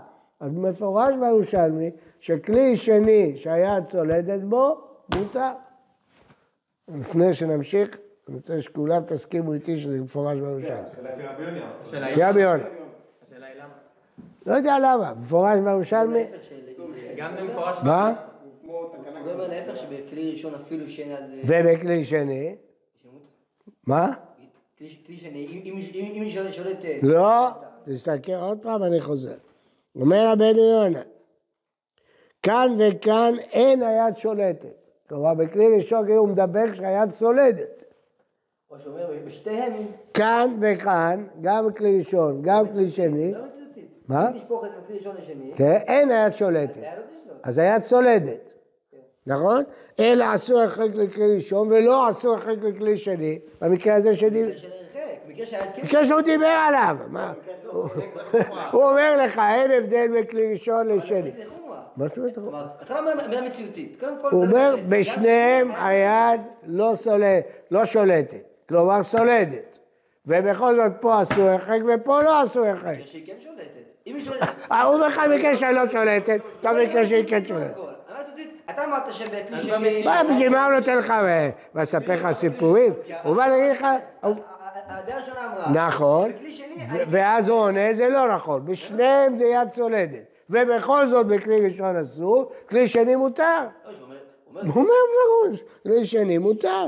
אז 0.40 0.52
מפורש 0.52 1.14
בירושלמי 1.20 1.90
שכלי 2.20 2.76
שני 2.76 3.36
שהיד 3.36 3.84
צולדת 3.84 4.40
בו, 4.42 4.80
מותר. 5.14 5.50
לפני 6.88 7.34
שנמשיך, 7.34 7.98
אני 8.28 8.36
רוצה 8.36 8.62
שכולם 8.62 9.02
תסכימו 9.06 9.52
איתי 9.52 9.80
שזה 9.80 10.00
מפורש 10.00 10.38
בירושלמי. 10.38 10.88
לפי 11.92 12.22
רבי 12.22 12.40
יונה. 12.42 12.64
לא 14.46 14.54
יודע 14.54 14.78
למה, 14.78 15.14
מפורש 15.20 15.58
בירושלמי. 15.64 16.24
גם 17.16 17.36
במפורש... 17.36 17.78
מה? 17.84 18.14
הוא 18.66 19.32
אומר 19.32 19.48
להפך 19.48 19.76
שבכלי 19.76 20.32
ראשון 20.32 20.54
אפילו 20.54 20.88
שאין 20.88 21.12
עד... 21.12 21.24
ובכלי 21.44 22.04
שני? 22.04 22.56
מה? 23.86 24.12
כלי 24.78 25.16
שני, 25.16 25.62
אם 26.14 26.22
היא 26.22 26.50
שולטת... 26.50 27.02
לא, 27.02 27.48
תסתכל 27.84 28.32
עוד 28.32 28.58
פעם, 28.62 28.82
אני 28.82 29.00
חוזר. 29.00 29.36
אומר 29.96 30.28
רבנו 30.32 30.64
יונה, 30.64 31.02
כאן 32.42 32.76
וכאן 32.78 33.34
אין 33.52 33.82
היד 33.82 34.16
שולטת. 34.16 34.74
כלומר, 35.08 35.34
בכלי 35.34 35.76
ראשון 35.76 36.08
הוא 36.08 36.28
מדבר 36.28 36.72
כשהיד 36.72 37.10
סולדת. 37.10 37.83
או 38.74 38.78
שאומר, 38.78 39.06
בשתיהם... 39.26 39.72
כאן 40.14 40.54
וכאן, 40.60 41.24
גם 41.40 41.72
כלי 41.72 41.98
ראשון, 41.98 42.42
גם 42.42 42.68
כלי 42.72 42.90
שני, 42.90 43.32
לא. 43.32 43.38
מה? 44.08 44.28
אם 44.28 44.32
תשפוך 44.38 44.64
את 44.64 44.70
זה 44.70 44.76
מכלי 44.84 44.98
ראשון 44.98 45.16
לשני, 45.18 45.52
כן, 45.56 45.78
אין 45.86 46.10
היד 46.10 46.34
שולטת. 46.34 46.76
לא. 46.76 47.32
אז 47.42 47.58
היד 47.58 47.82
סולדת, 47.82 48.52
נכון? 49.26 49.64
אלא 50.00 50.24
עשו 50.24 50.60
הרחק 50.60 50.88
לכלי 50.94 51.34
ראשון 51.36 51.68
ולא 51.72 52.08
עשו 52.08 52.32
הרחק 52.32 52.56
לכלי 52.62 52.96
שני, 52.96 53.38
במקרה 53.60 53.94
הזה 53.94 54.16
שני... 54.16 54.42
כן... 54.92 55.80
מקרה 55.82 56.04
שהוא 56.04 56.20
דיבר 56.20 56.46
עליו, 56.68 56.96
מה? 57.08 57.32
הוא- 57.72 57.88
אומר 58.72 59.16
לך, 59.24 59.38
אין 59.38 59.70
הבדל 59.70 60.08
בין 60.12 60.24
כלי 60.24 60.52
ראשון 60.52 60.86
לשני. 60.86 61.30
מה 61.96 62.06
זאת 62.08 62.18
אומרת? 62.18 62.38
אתה 62.82 62.94
לא 62.94 63.12
אומר 63.12 63.28
מילה 63.28 63.40
מציאותית. 63.42 64.02
הוא 64.30 64.44
אומר, 64.46 64.74
גם- 64.78 64.90
בשניהם 64.90 65.70
היד 65.80 66.40
לא 66.66 66.92
לא 67.70 67.84
שולטת, 67.84 68.53
כלומר 68.68 69.02
סולדת. 69.02 69.78
ובכל 70.26 70.76
זאת 70.76 70.92
פה 71.00 71.20
עשו 71.20 71.42
הרחק 71.42 71.78
ופה 71.94 72.22
לא 72.22 72.42
עשו 72.42 72.64
הרחק. 72.64 72.86
מקרה 72.94 73.06
שהיא 73.06 73.26
כן 73.26 73.32
שולטת. 73.40 73.64
אם 74.06 74.14
היא 74.16 74.24
שולטת... 74.24 74.46
אה, 74.72 74.82
הוא 74.82 74.94
אומר 74.94 75.06
לך 75.06 75.20
מקרה 75.38 75.54
שלא 75.56 75.88
שולטת, 75.88 76.40
אתה 76.60 76.72
מקרה 76.72 77.04
שהיא 77.04 77.28
כן 77.28 77.44
שולטת. 77.44 77.76
אתה 78.70 78.84
אמרת 78.84 79.12
שבכלי. 79.14 79.40
במציאות- 79.72 80.04
מה, 80.04 80.22
בשביל 80.24 80.48
מה 80.48 80.66
הוא 80.66 80.74
נותן 80.74 80.98
לך, 80.98 81.10
אה, 81.10 81.50
לספר 81.74 82.12
לך 82.14 82.32
סיפורים? 82.32 82.92
הוא 83.22 83.36
בא 83.36 83.46
להגיד 83.46 83.70
לך, 83.70 83.86
הדעה 84.22 85.16
הראשונה 85.16 85.46
אמרה... 85.52 85.86
נכון, 85.86 86.32
ואז 87.08 87.48
הוא 87.48 87.58
עונה, 87.58 87.94
זה 87.94 88.08
לא 88.08 88.34
נכון, 88.34 88.64
בשניהם 88.66 89.36
זה 89.36 89.44
יד 89.44 89.70
סולדת. 89.70 90.22
ובכל 90.50 91.06
זאת 91.06 91.26
בכלי 91.26 91.64
ראשון 91.64 91.96
אסור, 91.96 92.52
כלי 92.68 92.88
שני 92.88 93.16
מותר. 93.16 93.42
לא, 94.54 94.60
הוא 94.62 94.72
אומר 94.74 94.84
בפירוש, 94.84 95.64
כלי 95.82 96.06
שני 96.06 96.38
מותר. 96.38 96.84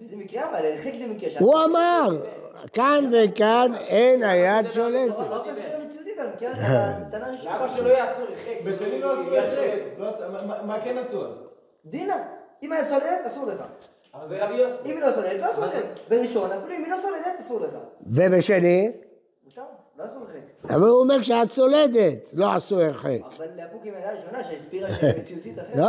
באיזה 0.00 0.16
מקרה 0.16 0.50
אבל, 0.50 0.66
הרחק 0.66 0.94
זה 0.98 1.06
מקרה. 1.06 1.30
הוא 1.40 1.54
אמר, 1.64 2.08
כאן 2.72 3.10
וכאן 3.12 3.72
אין 3.86 4.22
היד 4.22 4.70
שולטת. 4.70 5.14
מציאותית. 5.84 6.16
למה 7.44 7.68
שלא 7.68 7.88
יעשו 7.88 8.22
הרחק? 8.22 8.64
בשני 8.64 9.00
לא 9.00 9.12
עשו 9.12 9.30
זה. 9.30 9.92
לא 9.98 10.10
מה- 10.66 10.80
כן 10.84 10.98
עשו 10.98 11.26
אז? 11.26 11.34
דינה, 11.86 12.16
אם 12.62 12.72
היה 12.72 12.88
צולדת, 12.88 13.26
אסור 13.26 13.46
לך. 13.46 13.62
אבל 14.14 14.26
זה 14.28 14.44
רבי 14.44 14.54
יוסי. 14.54 14.82
אם 14.84 14.96
היא 14.96 15.00
לא 15.00 15.12
סולדת, 15.12 15.40
לא 15.40 15.50
אסור 15.52 15.64
לך. 15.64 15.74
בראשון, 16.08 16.50
אפילו 16.52 16.74
אם 16.76 16.84
היא 16.84 16.92
לא 16.92 16.96
סולדת, 17.02 17.40
אסור 17.40 17.60
לך. 17.60 17.70
ובשני, 18.06 18.92
מותר, 19.44 19.62
לא. 19.98 20.04
אבל 20.64 20.88
הוא 20.88 21.00
אומר 21.00 21.22
שאת 21.22 21.50
סולדת, 21.50 22.30
לא 22.34 22.52
עשו 22.54 22.80
הרחק. 22.80 23.18
אבל 23.36 23.46
לאפוק 23.56 23.80
עם 23.84 23.94
העדה 23.94 24.10
הראשונה 24.10 24.44
שהסבירה 24.44 24.88
שמציאותית 25.00 25.58
אחרת. 25.58 25.76
לא, 25.76 25.86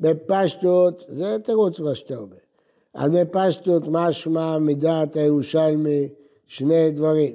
בפשטות, 0.00 1.04
זה 1.08 1.36
תירוץ 1.44 1.78
מה 1.80 1.94
שאתה 1.94 2.14
אומר. 2.16 2.36
אז 2.94 3.10
בפשטות 3.10 3.82
משמע 3.86 4.58
מדעת 4.58 5.16
הירושלמי 5.16 6.08
שני 6.46 6.90
דברים. 6.90 7.34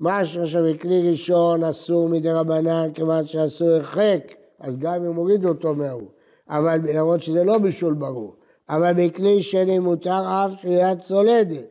משהו 0.00 0.46
שבכלי 0.46 1.10
ראשון 1.10 1.64
אסור 1.64 2.08
מדי 2.08 2.30
רבנן 2.30 2.92
כיוון 2.94 3.26
שאסור 3.26 3.68
הרחק, 3.68 4.32
אז 4.60 4.76
גם 4.76 5.04
אם 5.04 5.14
הורידו 5.14 5.48
אותו 5.48 5.74
מההוא. 5.74 6.08
אבל 6.48 6.78
למרות 6.94 7.22
שזה 7.22 7.44
לא 7.44 7.58
בישול 7.58 7.94
ברור. 7.94 8.36
אבל 8.68 8.92
בכלי 8.92 9.42
שני 9.42 9.78
מותר 9.78 10.22
אף 10.26 10.52
קריאת 10.62 10.98
צולדת. 10.98 11.66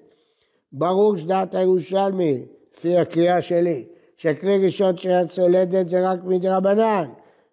ברור 0.73 1.17
שדעת 1.17 1.55
הירושלמי, 1.55 2.45
לפי 2.77 2.97
הקריאה 2.97 3.41
שלי, 3.41 3.85
שכלי 4.17 4.65
ראשון 4.65 4.95
קריאת 4.95 5.29
צולדת 5.29 5.89
זה 5.89 6.09
רק 6.09 6.19
מדרבנן, 6.23 7.09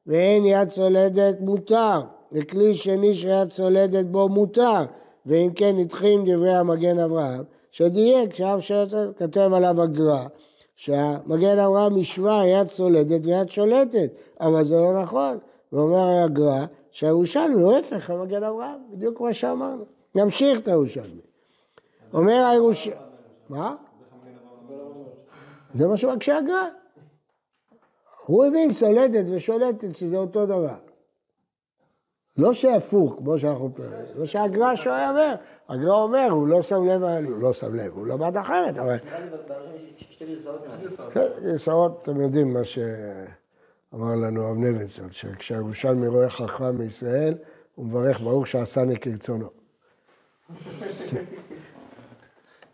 ואין 0.06 0.44
יד 0.44 0.68
צולדת 0.68 1.40
מותר, 1.40 2.00
וכלי 2.32 2.74
שני 2.74 3.14
שיד 3.14 3.48
צולדת 3.48 4.04
בו 4.04 4.28
מותר, 4.28 4.82
ואם 5.26 5.50
כן 5.54 5.76
נדחים 5.76 6.24
דברי 6.24 6.54
המגן 6.54 6.98
אברהם, 6.98 7.44
שדייק, 7.70 8.34
שם 8.34 8.58
שכתב 8.60 9.50
עליו 9.52 9.82
הגר"א, 9.82 10.26
שהמגן 10.76 11.58
אברהם 11.58 12.00
השווה 12.00 12.46
יד 12.46 12.66
צולדת 12.66 13.20
ויד 13.24 13.48
שולטת, 13.48 14.10
אבל 14.40 14.64
זה 14.64 14.74
לא 14.74 15.02
נכון. 15.02 15.38
ואומר 15.72 16.24
הגר"א 16.24 16.64
שהירושלמי 16.90 17.62
הוא 17.62 17.72
הפך 17.72 18.10
המגן 18.10 18.44
אברהם, 18.44 18.78
בדיוק 18.90 19.20
מה 19.20 19.34
שאמרנו. 19.34 19.84
נמשיך 20.14 20.58
את 20.58 20.68
הירושלמי. 20.68 21.20
אומר 22.14 22.44
הירושלמי, 22.50 22.96
מה? 23.48 23.74
זה 25.74 25.88
מה 25.88 25.96
שמקשה 25.96 26.38
הגר"א. 26.38 26.68
הוא 28.26 28.44
הבין 28.44 28.72
סולדת 28.72 29.24
ושולטת 29.28 29.96
שזה 29.96 30.16
אותו 30.16 30.46
דבר. 30.46 30.91
לא 32.36 32.52
שהפוך, 32.54 33.14
כמו 33.18 33.38
שאנחנו 33.38 33.70
לא 34.16 34.26
שהגר"א 34.26 34.76
שואל 34.76 35.08
אומר, 35.10 35.34
הגר"א 35.68 35.94
אומר, 35.94 36.28
הוא 36.30 36.48
לא 36.48 36.62
שם 36.62 36.84
לב, 36.84 37.02
הוא 37.02 37.38
לא 37.38 37.52
שם 37.52 37.74
לב, 37.74 37.92
הוא 37.92 38.06
למד 38.06 38.36
אחרת, 38.36 38.78
אבל... 38.78 38.96
שתי 39.96 40.24
גרסאות 40.26 40.64
כן, 41.12 41.26
גרסאות, 41.42 41.98
אתם 42.02 42.20
יודעים 42.20 42.52
מה 42.52 42.64
שאמר 42.64 44.14
לנו 44.14 44.42
הרב 44.42 44.56
נבצל, 44.58 45.02
שכשהירושלמי 45.10 46.06
רואה 46.06 46.30
חכם 46.30 46.76
מישראל, 46.76 47.34
הוא 47.74 47.86
מברך 47.86 48.20
ברוך 48.20 48.46
שעשני 48.46 48.96
כרצונו. 48.96 49.48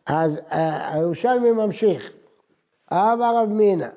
אז 0.07 0.41
אה, 0.53 0.95
הירושלמי 0.95 1.51
ממשיך. 1.51 2.13
אמר 2.93 3.37
רב 3.37 3.49
מינא, 3.49 3.89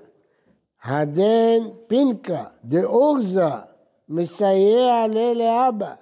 הדן 0.84 1.60
פינקה 1.88 2.44
דאורזה 2.64 3.71
מסייע 4.12 5.06
לאבא. 5.36 5.94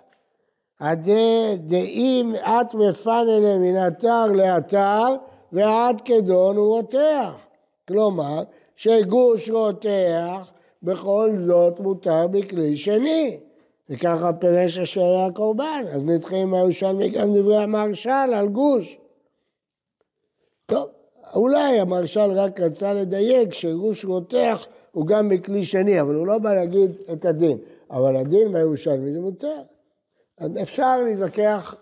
דאם 1.58 2.34
את 2.36 2.74
מפנה 2.74 3.58
מן 3.60 3.88
אתר 3.88 4.26
לאתר 4.26 5.06
ועד 5.52 6.02
כדון 6.02 6.58
הוא 6.58 6.76
רותח. 6.76 7.32
כלומר, 7.88 8.44
שגוש 8.76 9.50
רותח 9.50 10.52
בכל 10.84 11.30
זאת 11.38 11.80
מותר 11.80 12.28
בכלי 12.28 12.78
שני. 12.78 13.40
וככה 13.90 14.34
פירש 14.34 14.78
אשר 14.78 15.16
הקורבן, 15.16 15.86
אז 15.92 16.06
נדחים 16.06 16.50
מהירושלמי 16.50 17.10
גם 17.10 17.34
דברי 17.34 17.58
המרשל 17.58 18.10
על 18.10 18.48
גוש. 18.48 18.98
טוב, 20.66 20.88
אולי 21.36 21.80
המרשל 21.80 22.32
רק 22.32 22.60
רצה 22.60 22.94
לדייק 22.94 23.54
שגוש 23.54 24.06
רותח 24.06 24.68
הוא 24.92 25.08
גם 25.08 25.30
בכלי 25.30 25.64
שני, 25.64 26.02
אבל 26.02 26.16
הוא 26.16 26.28
לא 26.28 26.38
בא 26.38 26.54
להגיד 26.54 26.92
את 27.14 27.26
הדין. 27.26 27.58
אבל 27.92 28.16
הדין 28.16 28.54
בירושלמי 28.54 29.14
זה 29.14 29.20
מותר. 29.20 29.62
אפשר 30.62 31.04
להתווכח... 31.04 31.76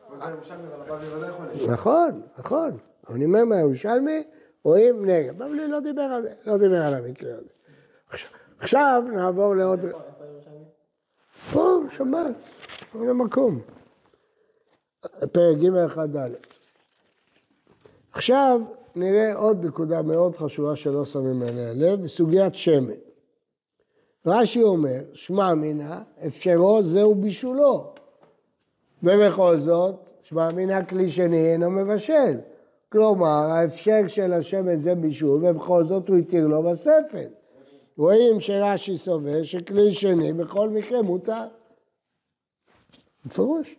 נכון, 1.67 2.21
נכון. 2.37 2.77
אבל 3.07 3.15
אני 3.15 3.25
אומר 3.25 3.45
מהירושלמי, 3.45 4.23
רואים 4.63 5.05
נגד. 5.05 5.37
בבלי 5.37 5.67
לא 5.67 5.79
דיבר 5.79 6.01
על 6.01 6.21
זה, 6.21 6.33
לא 6.45 6.57
דיבר 6.57 6.83
על 6.83 6.93
המקרה 6.93 7.33
הזה. 7.33 7.49
עכשיו 8.59 9.03
נעבור 9.13 9.55
לעוד... 9.55 9.79
פה, 11.53 11.79
שבת, 11.97 12.35
אין 12.95 13.11
מקום. 13.11 13.59
פרק 15.31 15.57
ג' 15.57 15.75
1 15.75 16.09
ד'. 16.09 16.29
עכשיו 18.11 18.61
נראה 18.95 19.35
עוד 19.35 19.65
נקודה 19.65 20.01
מאוד 20.01 20.35
חשובה 20.35 20.75
שלא 20.75 21.05
שמים 21.05 21.41
עליה 21.41 21.73
לב, 21.73 22.03
בסוגיית 22.03 22.55
שמן. 22.55 23.06
רש"י 24.27 24.63
אומר, 24.63 24.99
שמע 25.13 25.53
מינה, 25.53 26.01
אפשרו 26.27 26.83
זהו 26.83 27.15
בישולו. 27.15 27.93
ובכל 29.03 29.57
זאת, 29.57 29.95
שמע 30.23 30.47
מינה 30.55 30.85
כלי 30.85 31.09
שני 31.09 31.51
אינו 31.51 31.71
מבשל. 31.71 32.39
כלומר, 32.91 33.27
ההפשר 33.27 34.07
של 34.07 34.33
השמן 34.33 34.79
זה 34.79 34.95
בישול, 34.95 35.45
ובכל 35.45 35.85
זאת 35.85 36.09
הוא 36.09 36.17
התיר 36.17 36.45
לו 36.45 36.63
בספל. 36.63 37.27
רואים 37.97 38.39
שרש"י 38.39 38.97
סובר 38.97 39.43
שכלי 39.43 39.91
שני 39.91 40.33
בכל 40.33 40.69
מקרה 40.69 41.01
מותר. 41.01 41.47
בפירוש. 43.25 43.75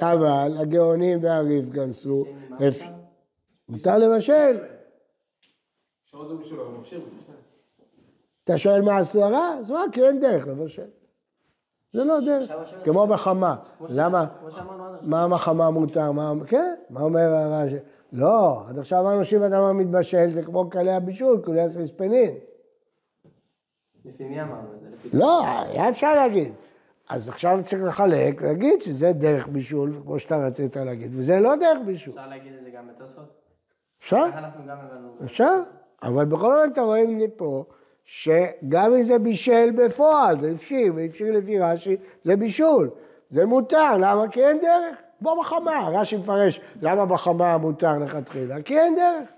אבל 0.00 0.52
הגאונים 0.58 1.18
והריב 1.22 1.70
גנסו, 1.70 2.24
מותר 3.68 3.98
לבשל. 3.98 4.56
אתה 8.48 8.58
שואל 8.58 8.82
מה 8.82 8.96
עשו 8.96 9.24
הרע? 9.24 9.54
אז 9.58 9.70
מה, 9.70 9.84
כי 9.92 10.02
אין 10.02 10.20
דרך 10.20 10.46
לבשל. 10.46 10.86
זה 11.92 12.04
לא 12.04 12.20
דרך, 12.20 12.52
כמו 12.84 13.06
בחמה. 13.06 13.56
למה? 13.88 14.26
מה 15.02 15.28
בחמה 15.28 15.70
מותר? 15.70 16.10
כן, 16.46 16.74
מה 16.90 17.00
אומר 17.00 17.34
הרע? 17.34 17.64
לא, 18.12 18.62
עד 18.68 18.78
עכשיו 18.78 19.00
אמרנו 19.00 19.24
שאם 19.24 19.42
אדם 19.42 19.78
מתבשל 19.78 20.28
זה 20.28 20.42
כמו 20.42 20.70
קלי 20.70 20.92
הבישול, 20.92 21.42
קולי 21.44 21.60
הסריספנין. 21.60 22.34
לפי 24.04 24.24
מי 24.24 24.42
אמרנו 24.42 24.74
את 24.74 24.80
זה? 24.80 25.18
לא, 25.18 25.46
היה 25.46 25.88
אפשר 25.88 26.14
להגיד. 26.14 26.52
אז 27.08 27.28
עכשיו 27.28 27.58
צריך 27.64 27.82
לחלק 27.82 28.40
ולהגיד 28.40 28.82
שזה 28.82 29.12
דרך 29.12 29.48
בישול, 29.48 30.00
כמו 30.02 30.18
שאתה 30.18 30.46
רצית 30.46 30.76
להגיד, 30.76 31.10
וזה 31.14 31.40
לא 31.40 31.56
דרך 31.56 31.78
בישול. 31.86 32.14
אפשר 32.14 32.26
להגיד 32.26 32.52
את 32.58 32.64
זה 32.64 32.70
גם 32.70 32.88
בתוספות? 32.88 33.24
אפשר? 34.00 34.24
אפשר, 35.24 35.60
אבל 36.02 36.24
בכל 36.24 36.54
זאת 36.54 36.72
אתה 36.72 36.80
רואה 36.80 37.04
מפה, 37.08 37.64
שגם 38.10 38.94
אם 38.94 39.02
זה 39.02 39.18
בישל 39.18 39.70
בפועל, 39.76 40.40
זה 40.40 40.50
הפשיר, 40.50 40.92
והפשיר 40.96 41.38
לפי 41.38 41.58
רש"י, 41.58 41.96
זה 42.24 42.36
בישול. 42.36 42.90
זה 43.30 43.46
מותר, 43.46 43.96
למה? 43.96 44.28
כי 44.28 44.44
אין 44.44 44.60
דרך. 44.60 44.96
כמו 45.18 45.36
בחמה, 45.40 45.88
רש"י 45.92 46.16
מפרש, 46.16 46.60
למה 46.82 47.06
בחמה 47.06 47.58
מותר 47.58 47.98
לכתחילה? 47.98 48.62
כי 48.62 48.78
אין 48.78 48.96
דרך. 48.96 49.28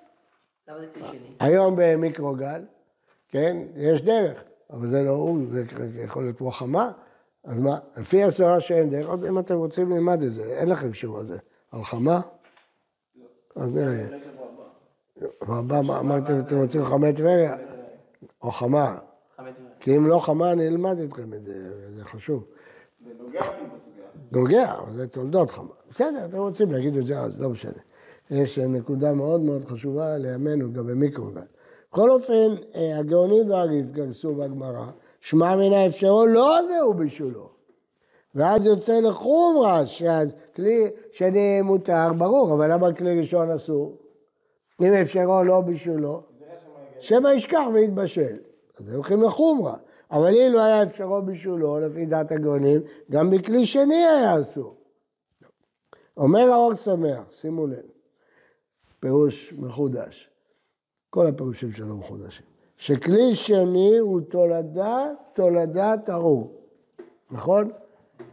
למה 0.69 0.81
זה 0.81 0.87
כלי 0.95 1.05
שני? 1.05 1.19
היום 1.41 1.75
במיקרוגל, 1.77 2.63
כן, 3.29 3.57
יש 3.77 4.03
דרך, 4.03 4.43
אבל 4.71 4.87
זה 4.87 5.03
לא 5.03 5.11
הוא, 5.11 5.39
זה 5.53 5.65
יכול 6.05 6.23
להיות 6.23 6.39
כמו 6.39 6.51
חמה. 6.51 6.93
אז 7.45 7.59
מה, 7.59 7.79
לפי 7.97 8.25
הסברה 8.25 8.61
שאין 8.61 8.91
דרך, 8.91 9.07
עוד 9.07 9.25
אם 9.25 9.39
אתם 9.39 9.55
רוצים 9.55 9.91
ללמד 9.91 10.23
את 10.23 10.33
זה, 10.33 10.43
אין 10.43 10.69
לכם 10.69 10.95
שיעור 10.95 11.19
על 11.19 11.27
זה. 11.27 11.39
על 11.73 11.85
חמה? 11.85 12.21
אז 13.57 13.75
נראה. 13.75 14.07
מה 15.43 15.79
אמרתם, 15.99 16.41
אתם 16.41 16.57
רוצים 16.57 16.85
חמי 16.85 17.13
טבריה? 17.13 17.57
או 18.43 18.51
חמה. 18.51 18.99
כי 19.81 19.97
אם 19.97 20.07
לא 20.07 20.19
חמה, 20.19 20.53
אני 20.53 20.69
אלמד 20.69 20.99
אתכם 20.99 21.35
את 21.35 21.45
זה, 21.45 21.71
זה 21.97 22.05
חשוב. 22.05 22.45
נוגע, 24.33 24.75
אבל 24.79 24.97
זה 24.97 25.09
תולדות 25.09 25.51
חמה. 25.51 25.75
בסדר, 25.91 26.25
אתם 26.25 26.39
רוצים 26.39 26.73
להגיד 26.73 26.97
את 26.97 27.07
זה 27.07 27.21
אז, 27.21 27.41
לא 27.43 27.51
משנה. 27.51 27.73
יש 28.31 28.59
נקודה 28.59 29.15
מאוד 29.15 29.41
מאוד 29.41 29.65
חשובה 29.65 30.17
לימינו, 30.17 30.73
גם 30.73 30.87
במיקרוגל. 30.87 31.41
בכל 31.91 32.11
אופן, 32.11 32.55
אה, 32.75 32.99
הגאונים 32.99 33.51
והריב 33.51 33.93
גרסו 33.93 34.35
בגמרא, 34.35 34.87
שמע 35.21 35.57
מן 35.57 35.73
האפשרו 35.73 36.27
לא 36.27 36.59
זהו 36.69 36.95
בישולו. 36.95 37.49
ואז 38.35 38.67
יוצא 38.67 39.01
לחומרה, 39.01 39.87
שהכלי 39.87 40.91
שני 41.13 41.63
מותר, 41.63 42.13
ברור, 42.19 42.55
אבל 42.55 42.73
למה 42.73 42.95
כלי 42.95 43.21
ראשון 43.21 43.51
אסור? 43.51 43.97
אם 44.83 44.93
אפשרו 44.93 45.43
לא 45.43 45.61
בישולו, 45.61 46.23
שמא 47.01 47.29
ישכח 47.29 47.63
ויתבשל. 47.75 48.37
אז 48.79 48.95
הולכים 48.95 49.23
לחומרה. 49.23 49.77
אבל 50.11 50.29
אילו 50.29 50.61
היה 50.61 50.83
אפשרו 50.83 51.23
בישולו, 51.23 51.81
לפי 51.81 52.07
דעת 52.07 52.33
הגאונים, 52.33 52.81
גם 53.11 53.31
בכלי 53.31 53.67
שני 53.67 53.95
היה 53.95 54.41
אסור. 54.41 54.77
אומר 56.17 56.51
האור 56.53 56.75
שמח, 56.75 57.21
שימו 57.31 57.67
לב, 57.67 57.83
פירוש 59.01 59.55
מחודש. 59.59 60.31
כל 61.11 61.27
הפירושים 61.27 61.73
שלו 61.73 61.97
מחודשים. 61.97 62.47
שכלי 62.77 63.35
שני 63.35 63.99
הוא 63.99 64.21
תולדה, 64.21 65.07
תולדת 65.33 66.09
האור. 66.09 66.61
נכון? 67.31 67.71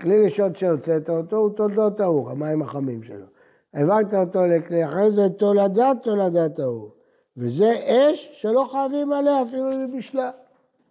כלי 0.01 0.23
ראשון 0.23 0.55
שהוצאת 0.55 1.09
אותו 1.09 1.37
הוא 1.37 1.49
תולדות 1.49 1.99
האור, 1.99 2.29
המים 2.29 2.61
החמים 2.61 3.03
שלו. 3.03 3.25
העברת 3.73 4.13
אותו 4.13 4.45
לכלי 4.45 4.85
אחר, 4.85 5.09
זה 5.09 5.29
תולדת 5.29 5.97
תולדת 6.03 6.59
האור. 6.59 6.96
וזה 7.37 7.73
אש 7.85 8.29
שלא 8.33 8.67
חייבים 8.71 9.13
עליה 9.13 9.41
אפילו 9.41 9.73
אם 9.73 9.79
היא 9.79 9.97
בשלה. 9.99 10.31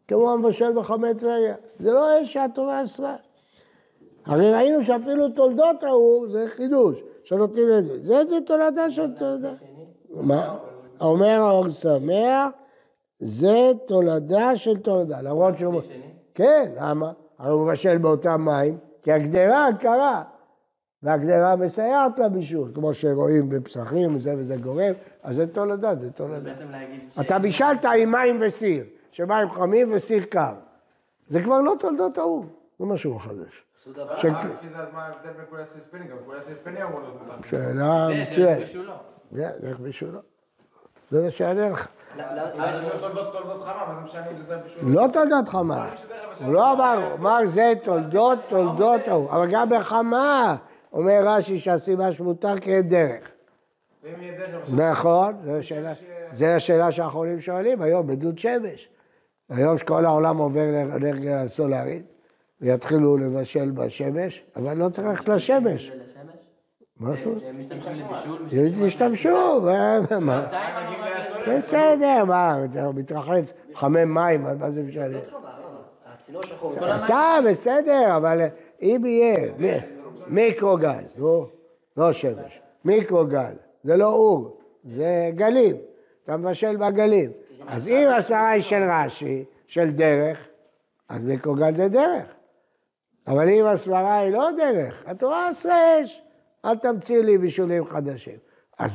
כמו 0.08 0.32
המבשל 0.32 0.72
בחמי 0.72 1.14
טבריה. 1.14 1.54
זה 1.78 1.92
לא 1.92 2.22
אש 2.22 2.32
שהתורה 2.32 2.84
אסרה. 2.84 3.16
הרי 4.26 4.50
ראינו 4.52 4.84
שאפילו 4.84 5.28
תולדות 5.28 5.82
האור 5.82 6.26
זה 6.28 6.44
חידוש, 6.48 7.02
שנותנים 7.24 7.68
את 7.78 7.84
זה. 7.84 8.04
זה 8.04 8.24
זה 8.28 8.38
תולדה 8.46 8.90
של 8.90 9.14
תולדה. 9.14 9.52
מה? 10.10 10.58
אומר 11.00 11.40
האור 11.40 11.70
שמח, 11.70 12.46
זה 13.18 13.72
תולדה 13.86 14.56
של 14.56 14.76
תולדה, 14.76 15.20
למרות 15.20 15.58
שהוא... 15.58 15.80
כן, 16.34 16.72
למה? 16.80 17.12
הרי 17.38 17.52
הוא 17.52 17.66
מבשל 17.66 17.98
באותם 17.98 18.40
מים, 18.44 18.78
כי 19.02 19.12
הגדרה 19.12 19.68
קרה, 19.80 20.22
והגדרה 21.02 21.56
מסייעת 21.56 22.18
לבישול, 22.18 22.70
כמו 22.74 22.94
שרואים 22.94 23.48
בפסחים, 23.48 24.18
זה 24.18 24.34
וזה 24.38 24.56
גורם, 24.56 24.92
אז 25.22 25.36
זה 25.36 25.46
תולדה, 25.46 25.94
זה 25.94 26.00
זה 26.00 26.10
תולדה. 26.10 26.40
בעצם 26.40 26.70
להגיד 26.70 27.00
ש... 27.10 27.18
אתה 27.18 27.38
בישלת 27.38 27.84
עם 27.84 28.12
מים 28.12 28.38
וסיר, 28.40 28.84
שמים 29.12 29.50
חמים 29.50 29.92
וסיר 29.92 30.24
קר. 30.24 30.54
זה 31.28 31.42
כבר 31.42 31.60
לא 31.60 31.74
תולדות 31.80 32.18
האור, 32.18 32.44
זה 32.78 34.28
לפי 34.28 34.68
זה 34.74 34.78
אז 34.78 34.88
מה 34.92 35.02
ההבדל 35.06 35.30
בין 35.36 35.44
כולי 35.50 35.62
הסיספני? 35.62 36.06
גם 36.06 36.16
כולי 36.24 36.38
הסיספני 36.38 36.82
אמור 36.82 37.00
להיות 37.00 37.22
מותר. 37.22 37.48
שאלה 37.48 38.08
מצוינת. 38.22 38.58
בישולו. 38.58 38.92
זה, 39.32 39.50
דרך 39.60 39.80
בישולו. 39.80 40.20
זה 41.10 41.22
מה 41.22 41.30
שיענה 41.30 41.68
לך. 41.68 41.88
לא 44.82 45.04
תולדות 45.12 45.48
חמה. 45.48 45.90
הוא 46.44 46.52
לא 46.52 46.72
אמר, 46.72 46.98
הוא 47.04 47.18
אמר 47.18 47.38
זה 47.46 47.72
תולדות 47.84 48.38
תולדות 48.48 49.00
ההוא. 49.08 49.30
אבל 49.30 49.46
גם 49.50 49.68
בחמה, 49.70 50.56
אומר 50.96 51.20
רש"י 51.26 51.58
שהסיבה 51.58 52.12
שמותר 52.12 52.58
כי 52.60 52.74
אין 52.74 52.88
דרך. 52.88 53.32
ואם 54.04 54.22
יהיה 54.22 54.38
דרך, 54.38 54.70
למשל, 54.70 54.90
נכון, 54.90 55.34
זו 56.32 56.46
השאלה- 56.46 56.92
שהאחרונים 56.92 57.40
שואלים 57.40 57.82
היום 57.82 58.06
בדוד 58.06 58.38
שמש. 58.38 58.88
היום 59.50 59.78
שכל 59.78 60.04
העולם 60.04 60.36
עובר 60.36 60.64
לאנרגיה 60.72 61.48
סולארית, 61.48 62.02
ויתחילו 62.60 63.16
לבשל 63.16 63.70
בשמש, 63.70 64.44
אבל 64.56 64.76
לא 64.76 64.88
צריך 64.88 65.06
ללכת 65.06 65.28
לשמש. 65.28 65.92
משהו? 67.00 67.34
הם 67.48 67.58
משתמשים 67.58 68.06
לבישול? 68.10 68.38
משתמשים- 68.46 68.86
ישתמשו, 68.86 69.60
מה- 70.20 70.46
בסדר, 71.48 72.24
מה, 72.24 72.58
אתה 72.72 72.92
מתרחץ, 72.92 73.52
מחמם 73.70 74.14
מים, 74.14 74.42
מה 74.58 74.70
זה 74.70 74.82
משנה? 74.82 75.18
אתה 77.04 77.38
בסדר, 77.50 78.16
אבל 78.16 78.40
אם 78.82 79.02
יהיה 79.06 79.36
מיקרוגל, 80.28 81.02
נו, 81.16 81.48
לא 81.96 82.12
שמש, 82.12 82.60
מיקרוגל, 82.84 83.54
זה 83.84 83.96
לא 83.96 84.08
אור, 84.08 84.60
זה 84.84 85.30
גלים, 85.34 85.76
אתה 86.24 86.36
מבשל 86.36 86.76
בגלים. 86.76 87.30
אז 87.66 87.88
אם 87.88 88.08
הסערה 88.18 88.48
היא 88.48 88.62
של 88.62 88.82
רש"י, 88.90 89.44
של 89.66 89.90
דרך, 89.90 90.48
אז 91.08 91.22
מיקרוגל 91.22 91.76
זה 91.76 91.88
דרך. 91.88 92.34
אבל 93.26 93.48
אם 93.48 93.64
הסברה 93.64 94.18
היא 94.18 94.32
לא 94.32 94.48
דרך, 94.56 95.04
התורה 95.06 95.48
עושה 95.48 95.74
אש, 96.02 96.22
אל 96.64 96.76
תמציא 96.76 97.22
לי 97.22 97.38
בישולים 97.38 97.86
חדשים. 97.86 98.38
אז 98.78 98.90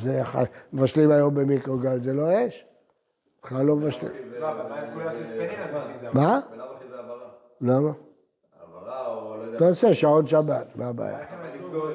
מבשלים 0.74 1.12
היום 1.12 1.36
במיקרוגל, 1.36 2.02
זה 2.02 2.14
לא 2.14 2.48
אש? 2.48 2.66
בכלל 3.44 3.66
לא 3.66 3.76
מבשלים. 3.76 4.12
מה 6.14 6.40
עם 7.62 7.92
לא. 9.52 9.56
אתה 9.58 9.68
עושה 9.68 9.94
שעון 9.94 10.28
שבת, 10.28 10.68
מה 10.76 10.88
הבעיה? 10.88 11.24
את. 11.24 11.28
מה? 11.34 11.40
תסגור 11.64 11.88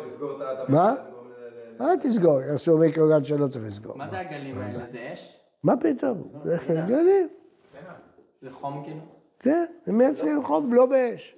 ל- 1.78 1.82
אל 1.82 1.96
תסגור, 1.96 2.40
יעשו 2.40 2.78
מיקרוגל 2.78 3.24
שלא 3.24 3.48
צריך 3.48 3.64
לסגור. 3.66 3.96
מה 3.98 4.08
זה 4.10 4.18
הגלים 4.18 4.58
האלה? 4.58 4.78
זה 4.92 5.10
אש? 5.12 5.36
מה 5.62 5.74
פתאום? 5.76 6.22
זה 6.44 6.56
גלים, 6.88 7.28
זה 8.42 8.50
חום 8.50 8.82
כאילו? 8.84 9.00
כן, 9.40 9.64
הם 9.86 9.98
מייצרים 9.98 10.42
חום 10.44 10.74
לא 10.74 10.86
באש. 10.86 11.36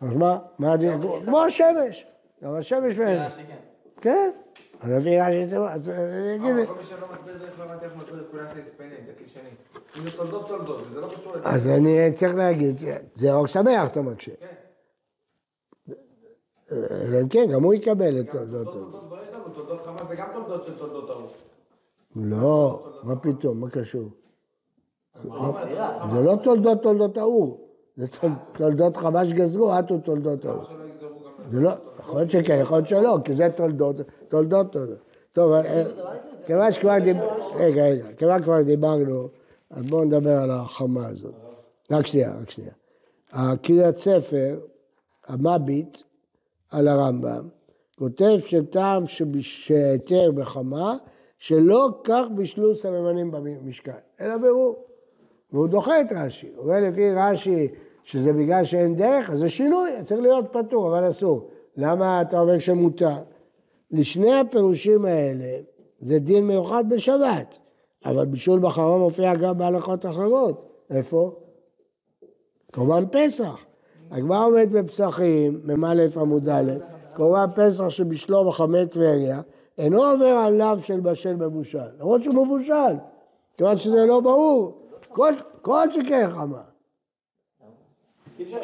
אז 0.00 0.14
מה? 0.16 0.38
מה 0.58 0.72
הדין? 0.72 1.00
כמו 1.26 1.42
השמש. 1.42 2.06
גם 2.44 2.54
השמש. 2.54 2.94
רש"י 2.98 3.42
כן. 3.46 3.56
כן. 4.00 4.30
אז 4.80 4.90
לפי 4.90 5.20
רש"י 5.20 5.46
זה... 5.46 5.58
אז 5.58 5.88
אני 5.90 6.36
אגיד... 6.36 6.50
אבל 6.50 6.66
כל 6.66 6.74
מי 6.74 6.84
שלא 6.84 7.06
מסביר 7.12 7.38
דרך 7.38 7.58
לא 7.58 7.64
הבנתי 7.64 7.84
איך 7.84 7.96
מסביר 7.96 8.20
את 8.20 8.30
כולי 8.30 8.42
הסיספני, 8.42 8.86
זה 9.06 9.12
כלי 9.18 9.28
שני. 9.28 9.42
אם 9.98 10.02
זה 10.02 10.16
תולדות 10.18 10.48
תולדות, 10.48 10.84
זה 10.84 11.00
לא 11.00 11.06
קשור 11.06 11.32
לדרך. 11.32 11.46
אז 11.46 11.66
אני 11.68 12.12
צריך 12.14 12.34
להגיד, 12.34 12.80
זה 13.14 13.32
אור 13.32 13.46
שמח 13.46 13.88
אתה 13.90 14.02
מקשה. 14.02 14.32
אלא 16.72 17.20
אם 17.20 17.28
כן, 17.28 17.46
גם 17.52 17.62
הוא 17.62 17.74
יקבל 17.74 18.20
את 18.20 18.30
תולדות. 18.30 18.64
תולדות 18.66 18.74
תולדות 18.74 19.04
כבר 19.08 19.22
יש 19.22 19.28
לנו, 19.34 19.44
תולדות 19.54 19.80
חמה 19.86 20.04
זה 20.08 20.14
גם 20.14 20.26
תולדות 20.34 20.62
של 20.62 20.78
תולדות 20.78 21.10
ההוא. 21.10 21.26
לא, 22.16 22.86
מה 23.02 23.16
פתאום, 23.16 23.60
מה 23.60 23.70
קשור? 23.70 24.08
זה 26.12 26.20
לא 26.24 26.36
תולדות 26.42 26.82
תולדות 26.82 27.16
האור, 27.18 27.68
זה 27.96 28.06
תול- 28.08 28.30
תולדות 28.52 28.96
חמש 28.96 29.32
גזרו, 29.32 29.72
עטו 29.72 29.98
תולדות 29.98 30.44
האור. 30.44 30.62
גם... 30.64 31.50
זה 31.50 31.60
לא, 31.60 31.70
יכול 31.98 32.16
להיות 32.16 32.30
שכן, 32.30 32.58
יכול 32.62 32.76
להיות 32.76 32.88
שלא, 32.88 33.18
כי 33.24 33.34
זה 33.34 33.48
תולדות, 33.56 33.96
תולדות 34.28 34.72
תולדות. 34.72 34.98
טוב, 35.32 35.52
אה, 35.52 35.82
כיוון 36.46 36.72
שכבר 36.72 36.98
דיברנו, 36.98 37.44
רגע, 37.54 37.84
רגע, 37.84 38.06
כיוון 38.16 38.38
שכבר 38.42 38.62
דיברנו, 38.62 39.28
אז 39.70 39.82
בואו 39.86 40.04
נדבר 40.04 40.36
על 40.38 40.50
החמה 40.50 41.06
הזאת. 41.06 41.34
רק 41.90 42.06
שנייה, 42.06 42.34
רק 42.42 42.50
שנייה. 42.50 42.72
הקריאת 43.32 43.96
ספר, 43.96 44.58
המביט, 45.26 45.98
על 46.70 46.88
הרמב"ם, 46.88 47.48
כותב 47.98 48.38
שטעם 48.46 49.04
שהיתר 49.40 50.30
בחמה, 50.34 50.96
שלא 51.38 51.88
כך 52.04 52.24
בישלו 52.34 52.76
סממנים 52.76 53.30
במשכן, 53.30 53.92
אלא 54.20 54.36
ברור. 54.36 54.84
והוא 55.52 55.68
דוחה 55.68 56.00
את 56.00 56.06
רש"י. 56.16 56.48
הוא 56.56 56.64
אומר 56.64 56.80
לפי 56.80 57.10
רש"י 57.10 57.68
שזה 58.04 58.32
בגלל 58.32 58.64
שאין 58.64 58.96
דרך, 58.96 59.30
אז 59.30 59.38
זה 59.38 59.48
שינוי, 59.48 59.90
צריך 60.04 60.20
להיות 60.20 60.44
פטור, 60.52 60.88
אבל 60.88 61.10
אסור. 61.10 61.48
למה 61.76 62.22
אתה 62.22 62.40
אומר 62.40 62.58
שמותר? 62.58 63.16
לשני 63.90 64.34
הפירושים 64.34 65.04
האלה 65.04 65.58
זה 65.98 66.18
דין 66.18 66.46
מיוחד 66.46 66.84
בשבת, 66.88 67.58
אבל 68.04 68.26
בישול 68.26 68.60
בחמה 68.60 68.98
מופיע 68.98 69.34
גם 69.34 69.58
בהלכות 69.58 70.06
אחרות. 70.06 70.84
איפה? 70.90 71.40
קורבן 72.72 73.04
פסח. 73.12 73.64
הגמרא 74.10 74.46
עומד 74.46 74.68
בפסחים, 74.72 75.60
מ"א 75.64 75.94
עמוד 76.20 76.48
א', 76.48 76.72
קורבן 77.16 77.46
פסח 77.54 77.88
שבישלו 77.88 78.48
בחמי 78.48 78.86
טבריה, 78.86 79.40
אינו 79.78 80.04
עובר 80.04 80.26
על 80.26 80.54
לאו 80.54 80.82
של 80.82 81.00
בשל 81.00 81.36
מבושל, 81.36 81.78
למרות 82.00 82.22
שהוא 82.22 82.46
מבושל, 82.46 82.94
כיוון 83.56 83.78
שזה 83.78 84.06
לא 84.06 84.20
ברור, 84.20 84.78
כל, 85.08 85.32
שכן 85.90 86.30
חמה. 86.30 86.62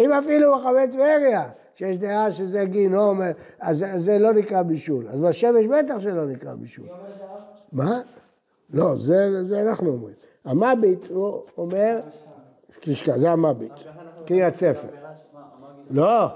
אם 0.01 0.13
אפילו 0.13 0.53
בחמי 0.59 0.89
טבריה, 0.93 1.49
שיש 1.75 1.97
דעה 1.97 2.33
שזה 2.33 2.65
גיהינום, 2.65 3.21
אז 3.61 3.85
זה- 3.99 4.19
לא 4.19 4.33
נקרא 4.33 4.63
בישול. 4.63 5.09
אז 5.09 5.21
בשמש 5.21 5.67
בטח 5.67 6.01
שלא 6.01 6.27
נקרא 6.27 6.55
בישול. 6.55 6.87
מה? 7.73 8.01
לא, 8.75 8.97
זה, 8.97 9.43
אנחנו 9.63 9.91
אומרים. 9.93 10.15
המביט, 10.45 11.01
הוא 11.09 11.43
אומר, 11.59 12.01
זה 13.17 13.31
המביט, 13.31 13.73
קריאת 14.27 14.55
ספר. 14.57 14.89
לא, 15.91 16.27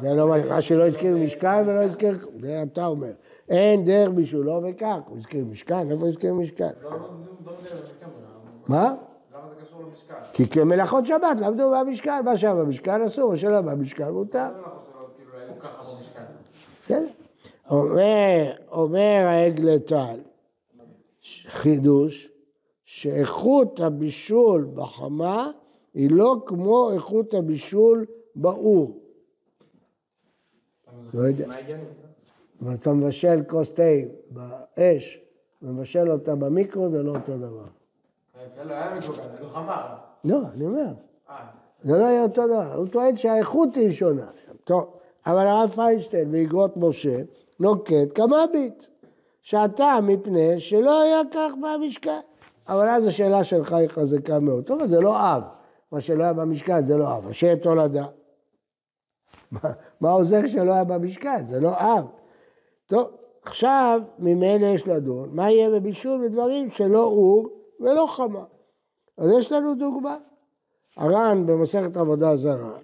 זה 0.00 0.14
לא 0.14 0.28
מה, 0.28 0.36
רש"י 0.36 0.76
לא 0.76 0.86
הזכיר 0.86 1.16
משכן 1.16 1.62
ולא 1.66 1.82
הזכיר, 1.82 2.18
זה 2.40 2.62
אתה 2.62 2.86
אומר. 2.86 3.12
אין 3.48 3.84
דרך 3.84 4.10
בישולו 4.10 4.62
וכך, 4.64 4.98
הוא 5.06 5.18
הזכיר 5.18 5.44
משכן, 5.44 5.90
איפה 5.90 6.08
הזכיר 6.08 6.34
משכן? 6.34 6.70
לא, 6.82 6.90
לא, 6.90 6.96
לא, 6.98 7.06
לא 7.46 7.52
כן, 8.00 8.06
מה? 8.68 8.94
למה 9.34 9.42
זה 9.48 9.64
קשור 9.64 9.82
למשכן? 9.82 10.14
כי 10.32 10.48
כמלאכות 10.48 11.06
שבת 11.06 11.40
למדו 11.40 11.70
במשכן, 11.70 12.24
מה 12.24 12.36
שהיה 12.36 12.54
במשכן 12.54 13.02
אסור, 13.02 13.30
מה 13.30 13.36
שלא 13.36 13.60
במשכן 13.60 14.10
מותר. 14.10 14.38
שלא, 14.38 15.06
כאילו. 15.16 15.54
בסדר. 16.84 17.06
אומר, 17.70 18.52
אומר 18.70 19.24
העגל 19.26 19.78
טל, 19.78 20.20
חידוש, 21.46 22.28
שאיכות 22.84 23.80
הבישול 23.80 24.68
בחמה 24.74 25.50
היא 25.94 26.10
לא 26.10 26.36
כמו 26.46 26.90
איכות 26.92 27.34
הבישול 27.34 28.06
באור. 28.38 29.00
לא 31.14 31.20
יודע. 31.20 31.46
אם 32.62 32.74
אתה 32.74 32.92
מבשל 32.92 33.42
כוס 33.48 33.70
תה 33.70 33.82
באש 34.30 35.20
ומבשל 35.62 36.10
אותה 36.10 36.34
במיקרו, 36.34 36.90
זה 36.90 37.02
לא 37.02 37.10
אותו 37.10 37.38
דבר. 37.38 37.64
כן, 38.56 38.68
לא 38.68 38.74
היה 38.74 38.94
לא. 38.94 39.62
לא, 40.24 40.40
אני 40.54 40.66
אומר, 40.66 40.86
אה, 41.30 41.36
זה 41.82 41.96
לא 41.96 42.02
יהיה 42.02 42.22
אותו 42.22 42.46
דבר. 42.46 42.74
הוא 42.74 42.86
טוען 42.86 43.16
שהאיכות 43.16 43.74
היא 43.74 43.92
שונה. 43.92 44.26
טוב, 44.64 44.94
אבל 45.26 45.46
הרב 45.46 45.70
פיינשטיין 45.70 46.32
באגרות 46.32 46.76
משה 46.76 47.16
נוקט 47.60 48.08
כמביט, 48.14 48.84
שהטעם 49.42 50.06
מפני 50.06 50.60
שלא 50.60 51.02
היה 51.02 51.20
כך 51.32 51.52
במשכן. 51.62 52.20
אבל 52.68 52.88
אז 52.88 53.06
השאלה 53.06 53.44
שלך 53.44 53.72
היא 53.72 53.88
חזקה 53.88 54.40
מאוד. 54.40 54.64
טוב, 54.64 54.86
זה 54.86 55.00
לא 55.00 55.16
אב. 55.36 55.42
מה 55.92 56.00
שלא 56.00 56.22
היה 56.22 56.32
במשכן 56.32 56.86
זה 56.86 56.96
לא 56.96 57.16
אב, 57.16 57.28
אשר 57.28 57.54
תולדה. 57.54 58.06
מה, 60.00 60.10
עוזר 60.10 60.46
שלא 60.46 60.72
היה 60.72 60.84
במשכן? 60.84 61.46
זה 61.46 61.60
לא 61.60 61.70
אב. 61.78 62.04
טוב, 62.86 63.08
עכשיו 63.42 64.00
ממילא 64.18 64.66
יש 64.66 64.88
לדון, 64.88 65.28
מה 65.32 65.50
יהיה 65.50 65.70
בבישול 65.70 66.28
בדברים 66.28 66.70
שלא 66.70 67.02
אור 67.02 67.48
ולא 67.80 68.06
חמה. 68.06 68.44
אז 69.18 69.30
יש 69.38 69.52
לנו 69.52 69.74
דוגמה. 69.74 70.16
הר"ן 70.96 71.46
במסכת 71.46 71.96
עבודה 71.96 72.36
זרה, 72.36 72.78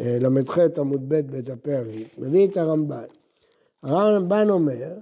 אה, 0.00 0.16
ל"ח 0.20 0.58
עמוד 0.78 1.08
ב' 1.08 1.14
בדפי 1.14 1.74
הר"י, 1.74 2.04
מביא 2.18 2.48
את 2.48 2.56
הרמב"ן. 2.56 3.04
הרמב"ן 3.82 4.50
אומר, 4.50 4.92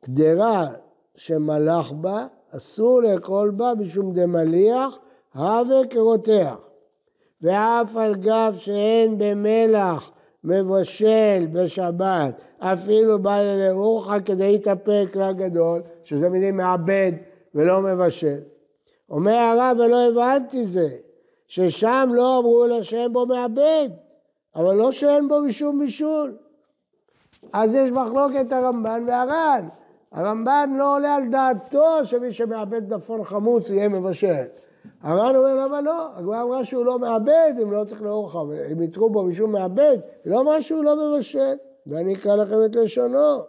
קדרה 0.00 0.68
שמלך 1.14 1.92
בה 1.92 2.26
אסור 2.50 3.02
לאכול 3.02 3.50
בה 3.50 3.72
משום 3.78 4.12
דמליח, 4.12 4.98
הווה 5.34 5.86
כרותח. 5.90 6.56
ואף 7.42 7.96
על 7.96 8.14
גב 8.14 8.54
שאין 8.56 9.18
במלח 9.18 10.10
מבשל 10.44 11.46
בשבת, 11.52 12.34
אפילו 12.58 13.18
בא 13.18 13.40
לרוחא 13.42 14.18
כדי 14.24 14.52
להתאפק 14.52 15.06
לגדול, 15.14 15.82
שזה 16.04 16.28
מילים 16.28 16.56
מעבד 16.56 17.12
ולא 17.54 17.80
מבשל. 17.80 18.40
אומר 19.10 19.32
הרב, 19.32 19.76
ולא 19.78 20.08
הבנתי 20.08 20.66
זה, 20.66 20.88
ששם 21.48 22.10
לא 22.12 22.38
אמרו 22.38 22.66
לה 22.66 22.84
שאין 22.84 23.12
בו 23.12 23.26
מעבד, 23.26 23.88
אבל 24.56 24.74
לא 24.74 24.92
שאין 24.92 25.28
בו 25.28 25.40
משום 25.40 25.78
בישול. 25.78 26.36
אז 27.52 27.74
יש 27.74 27.90
מחלוקת 27.90 28.52
הרמב"ן 28.52 29.04
והר"ן. 29.06 29.68
הרמב"ן 30.12 30.70
לא 30.78 30.96
עולה 30.96 31.14
על 31.14 31.28
דעתו 31.28 32.04
שמי 32.04 32.32
שמאבד 32.32 32.94
דפון 32.94 33.24
חמוץ 33.24 33.70
יהיה 33.70 33.88
מבשל. 33.88 34.44
הר"ן 35.02 35.36
אומר 35.36 35.54
למה 35.54 35.80
לא? 35.80 36.08
הגמרא 36.16 36.42
אמרה 36.42 36.64
שהוא 36.64 36.84
לא 36.84 36.98
מאבד 36.98 37.52
אם 37.62 37.72
לא 37.72 37.84
צריך 37.84 38.02
לאורך, 38.02 38.36
אם 38.72 38.82
יתרו 38.82 39.10
בו 39.10 39.24
משום 39.24 39.52
מאבד, 39.52 39.98
היא 40.24 40.32
לא 40.32 40.40
אמרה 40.40 40.62
שהוא 40.62 40.84
לא 40.84 40.96
מבשל. 40.96 41.54
ואני 41.86 42.14
אקרא 42.14 42.36
לכם 42.36 42.64
את 42.64 42.76
לשונו. 42.76 43.42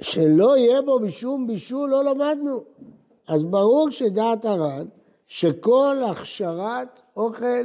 שלא 0.00 0.56
יהיה 0.56 0.82
בו 0.82 0.98
משום 0.98 1.46
בישול 1.46 1.90
לא 1.90 2.04
למדנו. 2.04 2.64
אז 3.28 3.44
ברור 3.44 3.90
שדעת 3.90 4.44
הר"ן 4.44 4.86
שכל 5.26 5.96
הכשרת 6.10 7.00
אוכל 7.16 7.64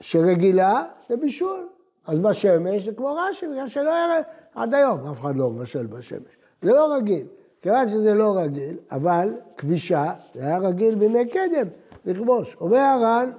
שרגילה 0.00 0.84
זה 1.08 1.16
בישול. 1.16 1.68
אז 2.06 2.18
בשמש 2.18 2.82
זה 2.82 2.92
כמו 2.92 3.14
רש"י, 3.14 3.46
בגלל 3.48 3.68
שלא 3.68 3.94
היה 3.94 4.22
עד 4.54 4.74
היום, 4.74 5.06
אף 5.06 5.20
אחד 5.20 5.36
לא 5.36 5.50
מבשל 5.50 5.86
בשמש. 5.86 6.32
זה 6.62 6.72
לא 6.72 6.94
רגיל. 6.94 7.26
כיוון 7.62 7.88
שזה 7.88 8.14
לא 8.14 8.36
רגיל, 8.36 8.78
אבל 8.90 9.28
כבישה, 9.56 10.14
זה 10.34 10.46
היה 10.46 10.58
רגיל 10.58 10.94
בימי 10.94 11.28
קדם, 11.28 11.68
לכבוש. 12.04 12.56
אומר 12.60 12.78
הר"ן, 12.78 13.30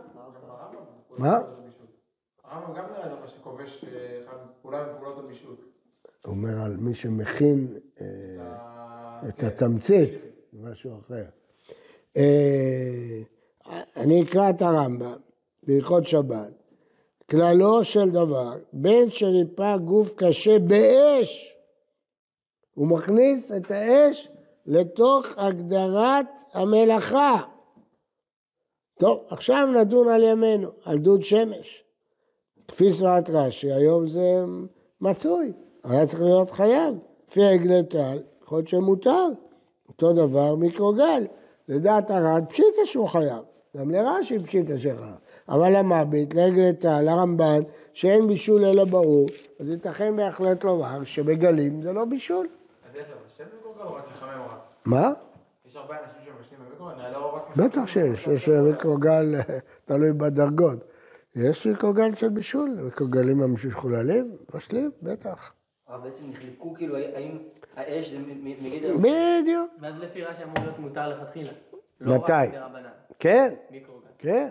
מה? 1.18 1.40
הרמב"ם 2.44 2.74
גם 2.74 2.86
נראה 2.92 3.08
לך 3.08 3.30
שכובש 3.30 3.86
אה, 3.86 4.22
פעולה 4.62 4.86
מפעולות 4.94 5.20
הבישול. 5.20 5.56
אומר 6.26 6.62
על 6.66 6.78
מי 6.78 6.96
שמכין 6.96 7.78
אה, 8.02 9.28
את 9.30 9.40
כן. 9.40 9.48
התמצית, 9.48 10.12
משהו 10.54 10.92
אחר. 11.00 11.26
אה, 12.18 13.22
אני 13.96 14.24
אקרא 14.24 14.50
את 14.50 14.62
הרמב"ם 14.62 15.16
בהלכות 15.64 16.08
שבת. 16.08 16.54
כללו 17.30 17.84
של 17.84 18.10
דבר, 18.10 18.54
בין 18.74 19.12
שריפא 19.12 19.78
גוף 19.78 20.14
קשה 20.16 20.60
באש, 20.60 21.53
הוא 22.74 22.88
מכניס 22.88 23.52
את 23.52 23.72
האש 23.72 24.30
לתוך 24.66 25.28
הגדרת 25.38 26.26
המלאכה. 26.54 27.42
טוב, 29.00 29.24
עכשיו 29.30 29.68
נדון 29.68 30.10
על 30.10 30.24
ימינו, 30.24 30.70
על 30.84 30.98
דוד 30.98 31.24
שמש. 31.24 31.84
כפי 32.68 32.94
סברת 32.94 33.30
רש"י, 33.30 33.72
היום 33.72 34.08
זה 34.08 34.44
מצוי, 35.02 35.52
היה 35.84 36.08
צריך 36.08 36.22
להיות 36.22 36.52
חייב. 36.52 36.96
לפי 37.28 37.44
עגלי 37.44 37.84
טל, 37.84 38.20
יכול 38.44 38.58
להיות 38.58 38.68
שמותר. 38.68 39.28
אותו 39.90 40.14
דבר 40.14 40.56
מיקרוגל. 40.56 41.24
לדעת 41.68 42.12
הר"ן, 42.12 42.46
פשיטה 42.50 42.86
שהוא 42.86 43.08
חייב. 43.08 43.44
גם 43.78 43.92
לרש"י 43.92 44.40
פשיטה 44.40 44.80
שחייב. 44.80 45.16
אבל 45.50 45.78
למביט, 45.78 46.34
לעגלי 46.34 46.74
טל, 46.74 47.02
לרמב"ן, 47.02 47.62
שאין 47.94 48.28
בישול 48.28 48.66
אלא 48.66 48.84
ברור, 48.84 49.26
אז 49.60 49.70
ייתכן 49.70 50.16
בהחלט 50.16 50.64
לומר 50.64 51.04
שבגלים 51.04 51.82
זה 51.82 51.94
לא 51.94 52.06
בישול. 52.06 52.48
אז 52.48 52.96
איך 52.96 53.08
לבשל 53.10 53.44
במקורקל 53.44 53.54
או 53.54 53.54
רק 53.54 53.58
לחמם 53.58 53.72
רק? 53.72 53.73
מה? 54.86 55.12
יש 55.66 55.76
הרבה 55.76 55.96
אנשים 56.00 56.34
שמבשלים 56.38 56.60
במקורקל, 56.70 57.02
אני 57.02 57.14
לא 57.14 57.36
רק... 57.36 57.56
בטח 57.58 57.88
שיש, 57.88 58.28
יש 58.28 58.50
מיקרוגל, 58.50 59.36
תלוי 59.86 60.14
בדרגות. 60.14 60.80
יש 61.36 61.66
מיקרוגל 61.68 62.16
של 62.16 62.30
בישול, 62.30 62.70
מיקרוגלים 62.82 63.42
המשוכללים, 63.42 64.38
מבשלים, 64.50 64.92
בטח. 65.02 65.54
אבל 65.90 65.98
בעצם 66.10 66.24
נחלקו, 66.30 66.74
כאילו, 66.74 66.96
האם 66.98 67.38
האש 67.76 68.10
זה 68.12 68.20
מ- 68.20 68.46
מ- 68.46 68.66
מגדר... 68.66 68.98
בדיוק. 68.98 69.72
ואז 69.82 70.00
לפי 70.00 70.24
רש"י 70.24 70.44
אמור 70.44 70.56
להיות 70.64 70.80
מותר 70.80 71.10
לכתחילה. 71.10 71.52
לא 72.02 72.16
מתי? 72.16 72.32
כן, 73.20 73.54
מיקרוגל. 73.72 74.08
כן. 74.18 74.50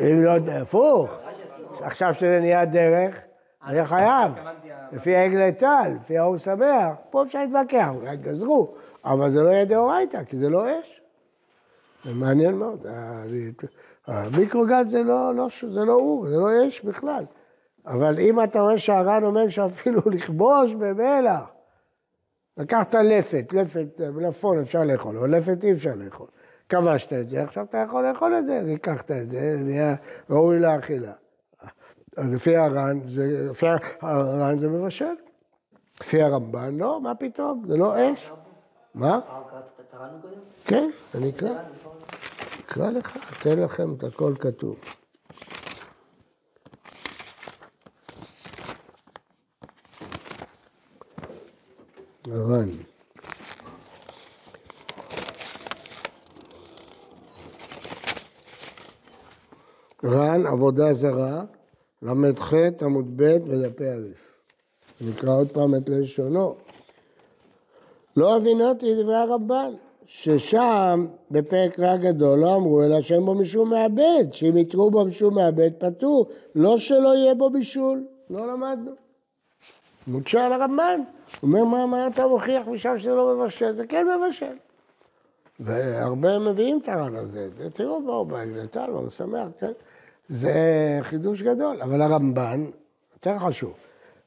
אם 0.00 0.24
לא 0.24 0.32
הפוך. 0.52 1.10
עכשיו 1.80 2.14
שזה 2.14 2.40
נהיה 2.40 2.64
דרך, 2.64 3.20
זה 3.70 3.84
חייב. 3.84 4.32
לפי 4.92 5.16
עגלי 5.16 5.52
טל, 5.52 5.90
לפי 6.00 6.18
האור 6.18 6.38
שמח, 6.38 6.92
פה 7.10 7.22
אפשר 7.22 7.38
להתווכח, 7.44 7.88
אולי 7.94 8.16
גזרו, 8.16 8.74
אבל 9.04 9.30
זה 9.30 9.42
לא 9.42 9.48
יהיה 9.48 9.64
דאורייתא, 9.64 10.24
כי 10.24 10.38
זה 10.38 10.48
לא 10.48 10.66
אש. 10.70 11.00
זה 12.04 12.14
מעניין 12.14 12.54
מאוד. 12.54 12.86
ה- 12.86 13.22
המיקרוגל 14.06 14.88
זה 14.88 15.02
לא, 15.02 15.34
לא, 15.34 15.48
זה 15.68 15.84
לא 15.84 15.92
אור, 15.92 16.26
זה 16.28 16.36
לא 16.36 16.68
אש 16.68 16.80
בכלל. 16.84 17.24
אבל 17.86 18.18
אם 18.18 18.42
אתה 18.42 18.60
רואה 18.60 18.78
שהר"ן 18.78 19.24
אומר 19.24 19.48
שאפילו 19.48 20.00
לכבוש 20.14 20.74
במלח, 20.74 21.52
לקחת 22.56 22.94
לפת, 22.94 23.52
לפת, 23.52 24.00
מלפון 24.14 24.60
אפשר 24.60 24.84
לאכול, 24.84 25.16
אבל 25.18 25.30
לפת 25.36 25.64
אי 25.64 25.72
אפשר 25.72 25.92
לאכול. 25.96 26.26
כבשת 26.68 27.12
את 27.12 27.28
זה, 27.28 27.42
עכשיו 27.42 27.64
אתה 27.64 27.78
יכול 27.78 28.08
לאכול 28.08 28.34
את 28.38 28.46
זה, 28.46 28.60
ריקחת 28.64 29.10
את 29.10 29.30
זה, 29.30 29.56
נהיה 29.64 29.94
ראוי 30.30 30.58
לאכילה. 30.58 31.12
לפי 32.18 32.56
הר"ן, 32.56 33.00
לפי 33.50 33.66
הר"ן 34.00 34.58
זה 34.58 34.68
מבשל. 34.68 35.14
לפי 36.00 36.22
הרמב"ן, 36.22 36.76
לא, 36.76 37.00
מה 37.00 37.14
פתאום, 37.14 37.64
זה 37.68 37.76
לא 37.76 37.94
אש. 38.12 38.30
מה? 38.94 39.20
כן, 40.64 40.90
אני 41.14 41.30
אקרא. 41.30 41.50
אקרא 42.66 42.90
לך, 42.90 43.16
אתן 43.40 43.58
לכם 43.58 43.94
את 43.94 44.04
הכל 44.04 44.32
כתוב. 44.40 44.76
הר"ן. 52.30 52.68
ר"ן, 60.04 60.46
עבודה 60.46 60.94
זרה, 60.94 61.42
ל"ח 62.02 62.52
עמוד 62.82 63.16
ב' 63.16 63.22
בדפי 63.36 63.84
א'. 63.90 64.08
נקרא 65.00 65.30
עוד 65.30 65.48
פעם 65.50 65.74
את 65.74 65.88
לשונו. 65.88 66.54
לא 68.16 68.36
הבינותי 68.36 69.02
דברי 69.02 69.16
הרמב"ן, 69.16 69.72
ששם 70.06 71.06
בפרק 71.30 71.78
רע 71.80 71.96
גדול 71.96 72.38
לא 72.38 72.56
אמרו 72.56 72.82
אלא 72.82 73.02
שאין 73.02 73.24
בו 73.24 73.34
משום 73.34 73.70
מעבד, 73.70 74.24
שאם 74.32 74.56
יתרו 74.56 74.90
בו 74.90 75.04
משום 75.04 75.34
מעבד 75.34 75.70
פטור, 75.78 76.26
לא 76.54 76.78
שלא 76.78 77.14
יהיה 77.14 77.34
בו 77.34 77.50
בישול, 77.50 78.04
לא 78.30 78.52
למדנו. 78.52 78.90
מוקשה 80.06 80.46
על 80.46 80.52
הרמב"ן, 80.52 81.00
הוא 81.40 81.48
אומר 81.50 81.64
מה, 81.64 81.86
מה 81.86 82.06
אתה 82.06 82.26
מוכיח 82.26 82.68
משם 82.68 82.98
שזה 82.98 83.14
לא 83.14 83.36
מבשל, 83.36 83.72
זה 83.76 83.86
כן 83.86 84.06
מבשל. 84.18 84.56
והרבה 85.60 86.38
מביאים 86.38 86.78
את 86.82 86.88
הר"ן 86.88 87.14
הזה, 87.14 87.48
זה- 87.58 87.70
תראו 87.70 88.02
בואו 88.02 88.24
בהגלטל, 88.24 88.90
הוא 88.90 89.10
שמח, 89.10 89.48
כן? 89.60 89.72
זה 90.28 90.52
חידוש 91.02 91.42
גדול, 91.42 91.82
אבל 91.82 92.02
הרמב"ן 92.02 92.64
יותר 93.12 93.38
חשוב, 93.38 93.74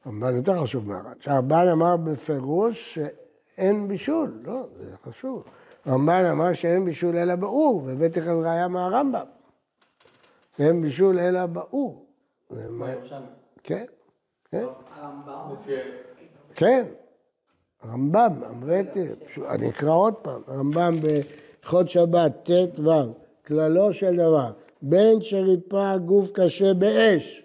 הרמב"ן 0.04 0.36
יותר 0.36 0.62
חשוב 0.62 0.88
מהר"ן, 0.88 1.12
שהרמב"ן 1.20 1.68
אמר 1.72 1.96
בפירוש 1.96 2.98
שאין 2.98 3.88
בישול, 3.88 4.40
לא, 4.44 4.66
זה 4.76 4.96
חשוב. 5.04 5.44
הרמב"ן 5.84 6.24
אמר 6.24 6.52
שאין 6.52 6.84
בישול 6.84 7.16
אלא 7.16 7.34
באור, 7.34 7.82
והבאתי 7.84 8.20
לכם 8.20 8.38
ראיה 8.40 8.68
מהרמב"ם. 8.68 9.26
אין 10.58 10.82
בישול 10.82 11.18
אלא 11.18 11.46
באור. 11.46 12.06
זה 12.50 12.68
מה- 12.70 12.86
כמו 12.86 12.94
ירושלמי. 12.94 13.26
כן, 13.62 13.84
כן. 14.50 14.64
הרמב"ם. 14.96 15.54
כן, 16.54 16.84
רמב"ם, 17.86 18.42
אמרתי, 18.50 19.00
אני 19.48 19.68
אקרא 19.70 19.90
עוד 19.90 20.14
פעם, 20.14 20.42
רמב"ם 20.48 20.92
בהלכות 21.02 21.90
שבת, 21.90 22.32
ט"ו, 22.50 22.90
כללו 23.46 23.92
של 23.92 24.16
דבר, 24.16 24.52
בין 24.82 25.22
שריפא 25.22 25.96
גוף 25.96 26.30
קשה 26.32 26.74
באש, 26.74 27.44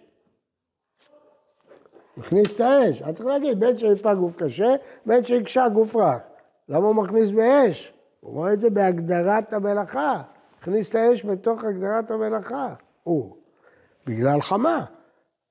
מכניס 2.18 2.56
את 2.56 2.62
האש, 2.62 3.02
אתה 3.02 3.14
צריך 3.14 3.26
להגיד, 3.26 3.60
בין 3.60 3.78
שריפא 3.78 4.14
גוף 4.14 4.36
קשה, 4.36 4.76
בין 5.06 5.24
שהקשה 5.24 5.70
גוף 5.70 5.96
רך. 5.96 6.22
למה 6.70 6.88
הוא 6.88 6.96
מכניס 6.96 7.32
באש? 7.32 7.94
הוא 8.20 8.34
רואה 8.34 8.54
את 8.54 8.60
זה 8.60 8.70
בהגדרת 8.70 9.54
המלאכה, 9.54 10.22
הכניס 10.60 10.90
את 10.90 10.96
האש 10.96 11.26
בתוך 11.26 11.64
הגדרת 11.64 12.12
המלאכה, 12.12 12.74
הוא, 13.04 13.36
בגלל 14.06 14.42
חמה. 14.42 14.86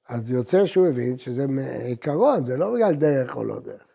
אז 0.08 0.30
יוצא 0.30 0.66
שהוא 0.66 0.86
הבין 0.86 1.18
שזה 1.18 1.46
עיקרון, 1.86 2.44
זה 2.44 2.56
לא 2.56 2.74
בגלל 2.74 2.94
דרך 2.94 3.36
או 3.36 3.44
לא 3.44 3.60
דרך. 3.60 3.86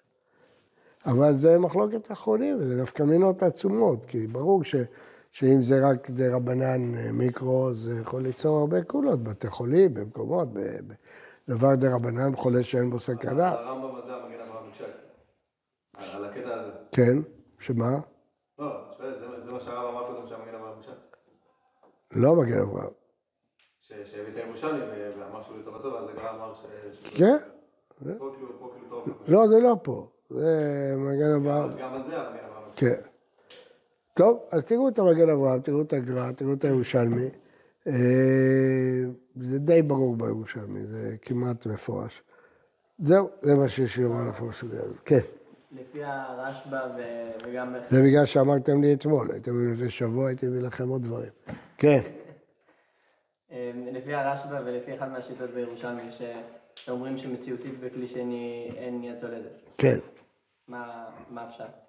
אבל 1.05 1.37
זה 1.37 1.59
מחלוקת 1.59 2.11
אחרונים, 2.11 2.57
וזה 2.59 2.81
נפקא 2.81 3.03
מינות 3.03 3.43
עצומות, 3.43 4.05
כי 4.05 4.27
ברור 4.27 4.63
ש, 4.63 4.75
שאם 5.31 5.63
זה 5.63 5.87
רק 5.89 6.09
דה 6.09 6.35
רבנן 6.35 6.95
אה, 6.97 7.11
מיקרו, 7.11 7.73
זה 7.73 7.99
יכול 8.01 8.21
ליצור 8.23 8.57
הרבה 8.57 8.83
קולות, 8.83 9.23
בתי 9.23 9.47
חולים, 9.47 9.93
במקומות, 9.93 10.53
ב, 10.53 10.59
ב, 10.59 10.93
דבר 11.49 11.75
דה 11.75 11.95
רבנן 11.95 12.35
חולה 12.35 12.63
שאין 12.63 12.89
בו 12.89 12.99
סכנה. 12.99 13.49
הרמב"ם 13.49 13.95
הזה, 13.95 14.13
המגן 14.13 14.39
אברהם 14.47 14.65
ביקשה. 14.65 14.85
על 16.15 16.25
הקטע 16.25 16.53
הזה. 16.53 16.71
כן, 16.91 17.17
שמה? 17.59 17.99
לא, 18.59 18.67
זה- 19.45 19.51
מה 19.51 19.59
שהרב 19.59 19.89
אמר 19.95 20.07
קודם 20.07 20.27
שהמגן 20.27 20.55
אברהם 20.55 20.73
ירושלמי. 20.73 20.95
לא 22.15 22.35
מגן 22.35 22.59
אברהם. 22.59 22.89
שהביא 23.81 24.31
את 24.31 24.37
הירושלמי 24.37 24.79
ו- 24.79 25.09
ואמר 25.19 25.41
שהוא 25.43 25.57
לטובתו, 25.57 25.93
ואז 25.93 26.09
הגר"א 26.09 26.29
אמר 26.29 26.53
ש... 26.53 26.65
כן? 27.17 27.37
כאילו, 27.99 28.19
פה 28.19 28.35
כאילו 28.73 28.89
טוב. 28.89 29.07
לא, 29.27 29.47
זה 29.47 29.59
לא 29.59 29.75
פה. 29.83 30.07
זה 30.29 30.93
מגן 30.97 31.31
אברהם. 31.41 31.77
גם 31.77 31.93
על 31.93 32.03
זה 32.03 32.17
המגן 32.21 32.43
אברהם. 32.45 32.71
כן. 32.75 33.01
טוב, 34.13 34.39
אז 34.51 34.65
תראו 34.65 34.89
את 34.89 34.99
המגן 34.99 35.29
אברהם, 35.29 35.61
תראו 35.61 35.81
את 35.81 35.93
הגר"א, 35.93 36.31
תראו 36.31 36.53
את 36.53 36.65
הירושלמי. 36.65 37.29
אה, 37.87 37.93
זה 39.35 39.59
די 39.59 39.81
ברור 39.81 40.15
בירושלמי, 40.15 40.85
זה 40.85 41.15
כמעט 41.21 41.65
מפורש. 41.65 42.21
זהו, 42.99 43.29
זה 43.41 43.55
מה 43.55 43.69
שיש 43.69 43.97
לי 43.97 44.03
לומר 44.03 44.29
לכם 44.29 44.47
בסוגיה 44.47 44.79
הזאת. 44.83 44.97
כן. 45.05 45.19
לפי 45.71 46.03
הרשב"א 46.03 46.87
וגם... 47.45 47.75
זה 47.89 48.03
בגלל 48.03 48.25
שאמרתם 48.25 48.81
לי 48.81 48.93
אתמול, 48.93 49.31
הייתם 49.31 49.71
לפני 49.73 49.89
שבוע, 49.89 50.27
הייתי 50.27 50.47
מביא 50.47 50.61
לכם 50.61 50.89
עוד 50.89 51.03
דברים. 51.03 51.29
כן. 51.77 51.99
אה, 53.51 53.71
לפי 53.91 54.13
הרשב"א 54.13 54.59
ולפי 54.65 54.95
אחת 54.97 55.07
מהשיטות 55.07 55.49
בירושלמי, 55.49 56.11
ש- 56.11 56.21
שאומרים 56.75 57.17
שמציאותית 57.17 57.79
בכלי 57.79 58.07
שני 58.07 58.71
אין 58.77 59.03
יד 59.03 59.17
צולדת. 59.17 59.51
כן. 59.77 59.97
מה 60.67 61.05
מה 61.29 61.41
הפשט? 61.43 61.88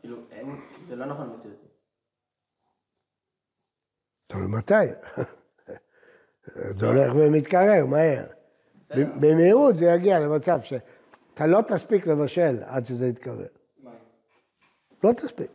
כאילו, 0.00 0.16
זה 0.88 0.96
לא 0.96 1.06
נכון 1.06 1.36
מציאותית. 1.36 1.70
תלוי 4.26 4.46
מתי. 4.58 4.74
זה 6.78 6.86
הולך 6.86 7.12
ומתקרר, 7.14 7.86
מהר. 7.86 8.26
במהירות 9.20 9.76
זה 9.76 9.86
יגיע 9.86 10.18
למצב 10.20 10.60
שאתה 10.60 11.46
לא 11.46 11.60
תספיק 11.68 12.06
לבשל 12.06 12.56
עד 12.64 12.86
שזה 12.86 13.06
יתקרר. 13.06 13.46
לא 15.04 15.12
תספיק. 15.12 15.50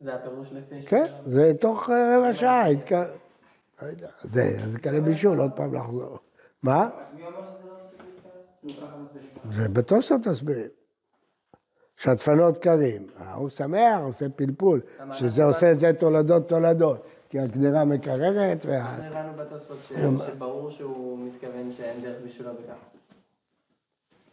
זה 0.00 0.14
הפירוש 0.14 0.52
לפי... 0.52 0.82
כן, 0.82 1.04
זה 1.24 1.52
תוך 1.60 1.90
אה, 1.90 2.18
רבע 2.18 2.34
שעה 2.34 2.72
יתקרר. 2.72 3.16
לא 3.82 3.88
זה, 4.22 4.78
כאלה 4.82 5.00
בישול, 5.00 5.40
עוד 5.40 5.50
פעם 5.56 5.74
לחזור. 5.74 6.18
מה? 6.62 6.88
מי 7.14 7.26
אומר 7.26 7.40
שזה 7.52 7.68
לא 8.80 8.98
מספיק 8.98 9.22
להתקרר? 9.22 9.52
זה 9.52 9.68
בתוספות 9.68 10.20
תסבירים. 10.24 10.68
שהדפנות 11.96 12.58
קרים, 12.58 13.06
הוא 13.34 13.48
שמח, 13.48 14.00
עושה 14.02 14.28
פלפול, 14.36 14.80
שזה 15.12 15.44
עושה 15.44 15.72
את 15.72 15.78
זה 15.78 15.92
תולדות 15.92 16.48
תולדות, 16.48 17.06
כי 17.28 17.40
הקדרה 17.40 17.84
מקררת 17.84 18.66
וה... 18.66 18.78
אנחנו 18.78 19.18
הבנו 19.18 19.32
בתוספות 19.36 19.76
שברור 20.26 20.70
שהוא 20.70 21.18
מתכוון 21.26 21.72
שאין 21.72 22.00
דרך 22.00 22.16
בשבילו 22.26 22.50
בכך. 22.52 22.78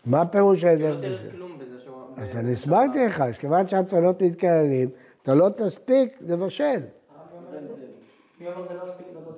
מה 0.06 0.22
הפירוש 0.22 0.64
לא 0.64 0.70
ההבדל? 0.70 1.02
תרץ 1.02 1.32
כלום 1.32 1.58
בזה 1.60 1.80
שהוא... 1.80 1.96
אז 2.18 2.36
אני 2.36 2.54
הסברתי 2.54 3.06
לך, 3.06 3.24
שכיוון 3.32 3.68
שהדפנות 3.68 4.22
מתקררים, 4.22 4.90
אתה 5.24 5.36
לא 5.36 5.50
תספיק 5.50 6.18
לבשל. 6.22 6.80
לא? 8.42 8.52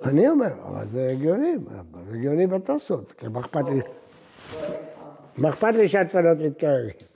אני 0.03 0.29
אומר, 0.29 0.53
אבל 0.67 0.85
זה 0.91 1.09
הגיוני, 1.09 1.55
זה 2.07 2.15
הגיוני 2.15 2.47
בתוספות, 2.47 3.11
כי 3.11 3.27
מה 3.27 3.39
אכפת 3.39 3.69
לי? 3.69 3.81
מה 5.37 5.49
אכפת 5.49 5.73
לי 5.73 5.87
שהדפנות 5.87 6.37
מתקררים? 6.37 7.10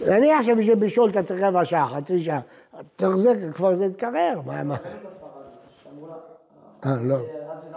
נניח 0.00 0.42
שבשביל 0.42 0.74
בישול 0.74 1.10
אתה 1.10 1.22
צריך 1.22 1.42
רבע 1.42 1.64
שעה, 1.64 1.88
חצי 1.88 2.20
שעה, 2.20 2.40
תוך 2.96 3.16
זה 3.16 3.50
כבר 3.54 3.76
זה 3.76 3.84
יתקרר, 3.84 4.40
מה, 4.46 4.62
מה? 4.62 4.76
אה, 6.86 7.02
לא. 7.02 7.16
אז 7.52 7.68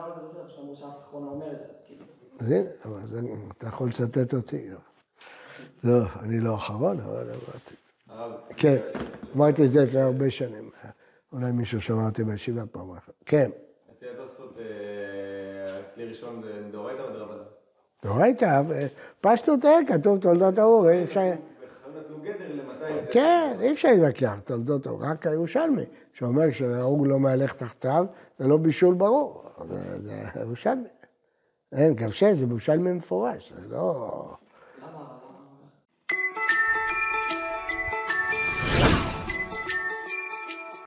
אז 1.52 1.82
כאילו... 1.86 2.06
הנה, 2.40 2.70
אבל 2.86 3.08
זה, 3.08 3.20
אתה 3.58 3.68
יכול 3.68 3.88
לצטט 3.88 4.34
אותי. 4.34 4.70
לא, 5.84 6.00
אני 6.20 6.40
לא 6.40 6.56
אחרון, 6.56 7.00
אבל 7.00 7.30
אמרתי 7.30 7.74
את 7.74 7.86
זה. 7.86 8.54
כן, 8.56 8.78
אמרתי 9.36 9.66
את 9.66 9.72
זה 9.72 9.84
לפני 9.84 10.02
הרבה 10.02 10.30
שנים. 10.30 10.70
אולי 11.34 11.52
מישהו 11.52 11.82
שמע 11.82 12.06
אותי 12.06 12.24
בישיבה 12.24 12.66
פעם 12.66 12.92
אחת. 12.92 13.14
כן, 13.26 13.52
לפי 13.92 14.06
התוספות, 14.10 14.58
אה, 14.60 15.82
כלי 15.96 16.06
ראשון 16.06 16.42
זה 16.44 16.62
מדאורייתא 16.68 17.02
ודרבנן. 17.02 17.44
דאורייתא, 18.04 18.62
פשטות 19.22 19.66
אין, 19.66 19.86
כתוב 19.86 20.20
תולדות 20.20 20.58
האור, 20.58 20.90
אי 20.90 21.04
אפשר... 21.04 21.22
גדר 22.24 22.56
למתי 22.56 22.94
זה... 22.94 23.08
כן, 23.12 23.58
אי 23.62 23.72
אפשר 23.72 23.90
להתווכח, 23.92 24.40
תולדות 24.44 24.88
האור, 24.88 25.04
רק 25.04 25.28
הירושלמי, 25.28 25.84
שאומר 26.14 26.52
שהאור 26.52 27.08
לא 27.08 27.20
מהלך 27.20 27.54
תחתיו, 27.54 28.06
זה 28.40 28.48
לא 28.48 28.58
בישול 28.58 28.94
ברור, 28.94 29.44
זה 29.68 29.98
זה 29.98 30.42
ירושלמי. 30.42 30.88
אין, 31.72 31.94
גם 31.96 32.12
שם 32.12 32.36
זה 32.36 32.46
ירושלמי 32.46 32.92
מפורש, 32.92 33.54
זה 33.62 33.68
לא... 33.68 34.36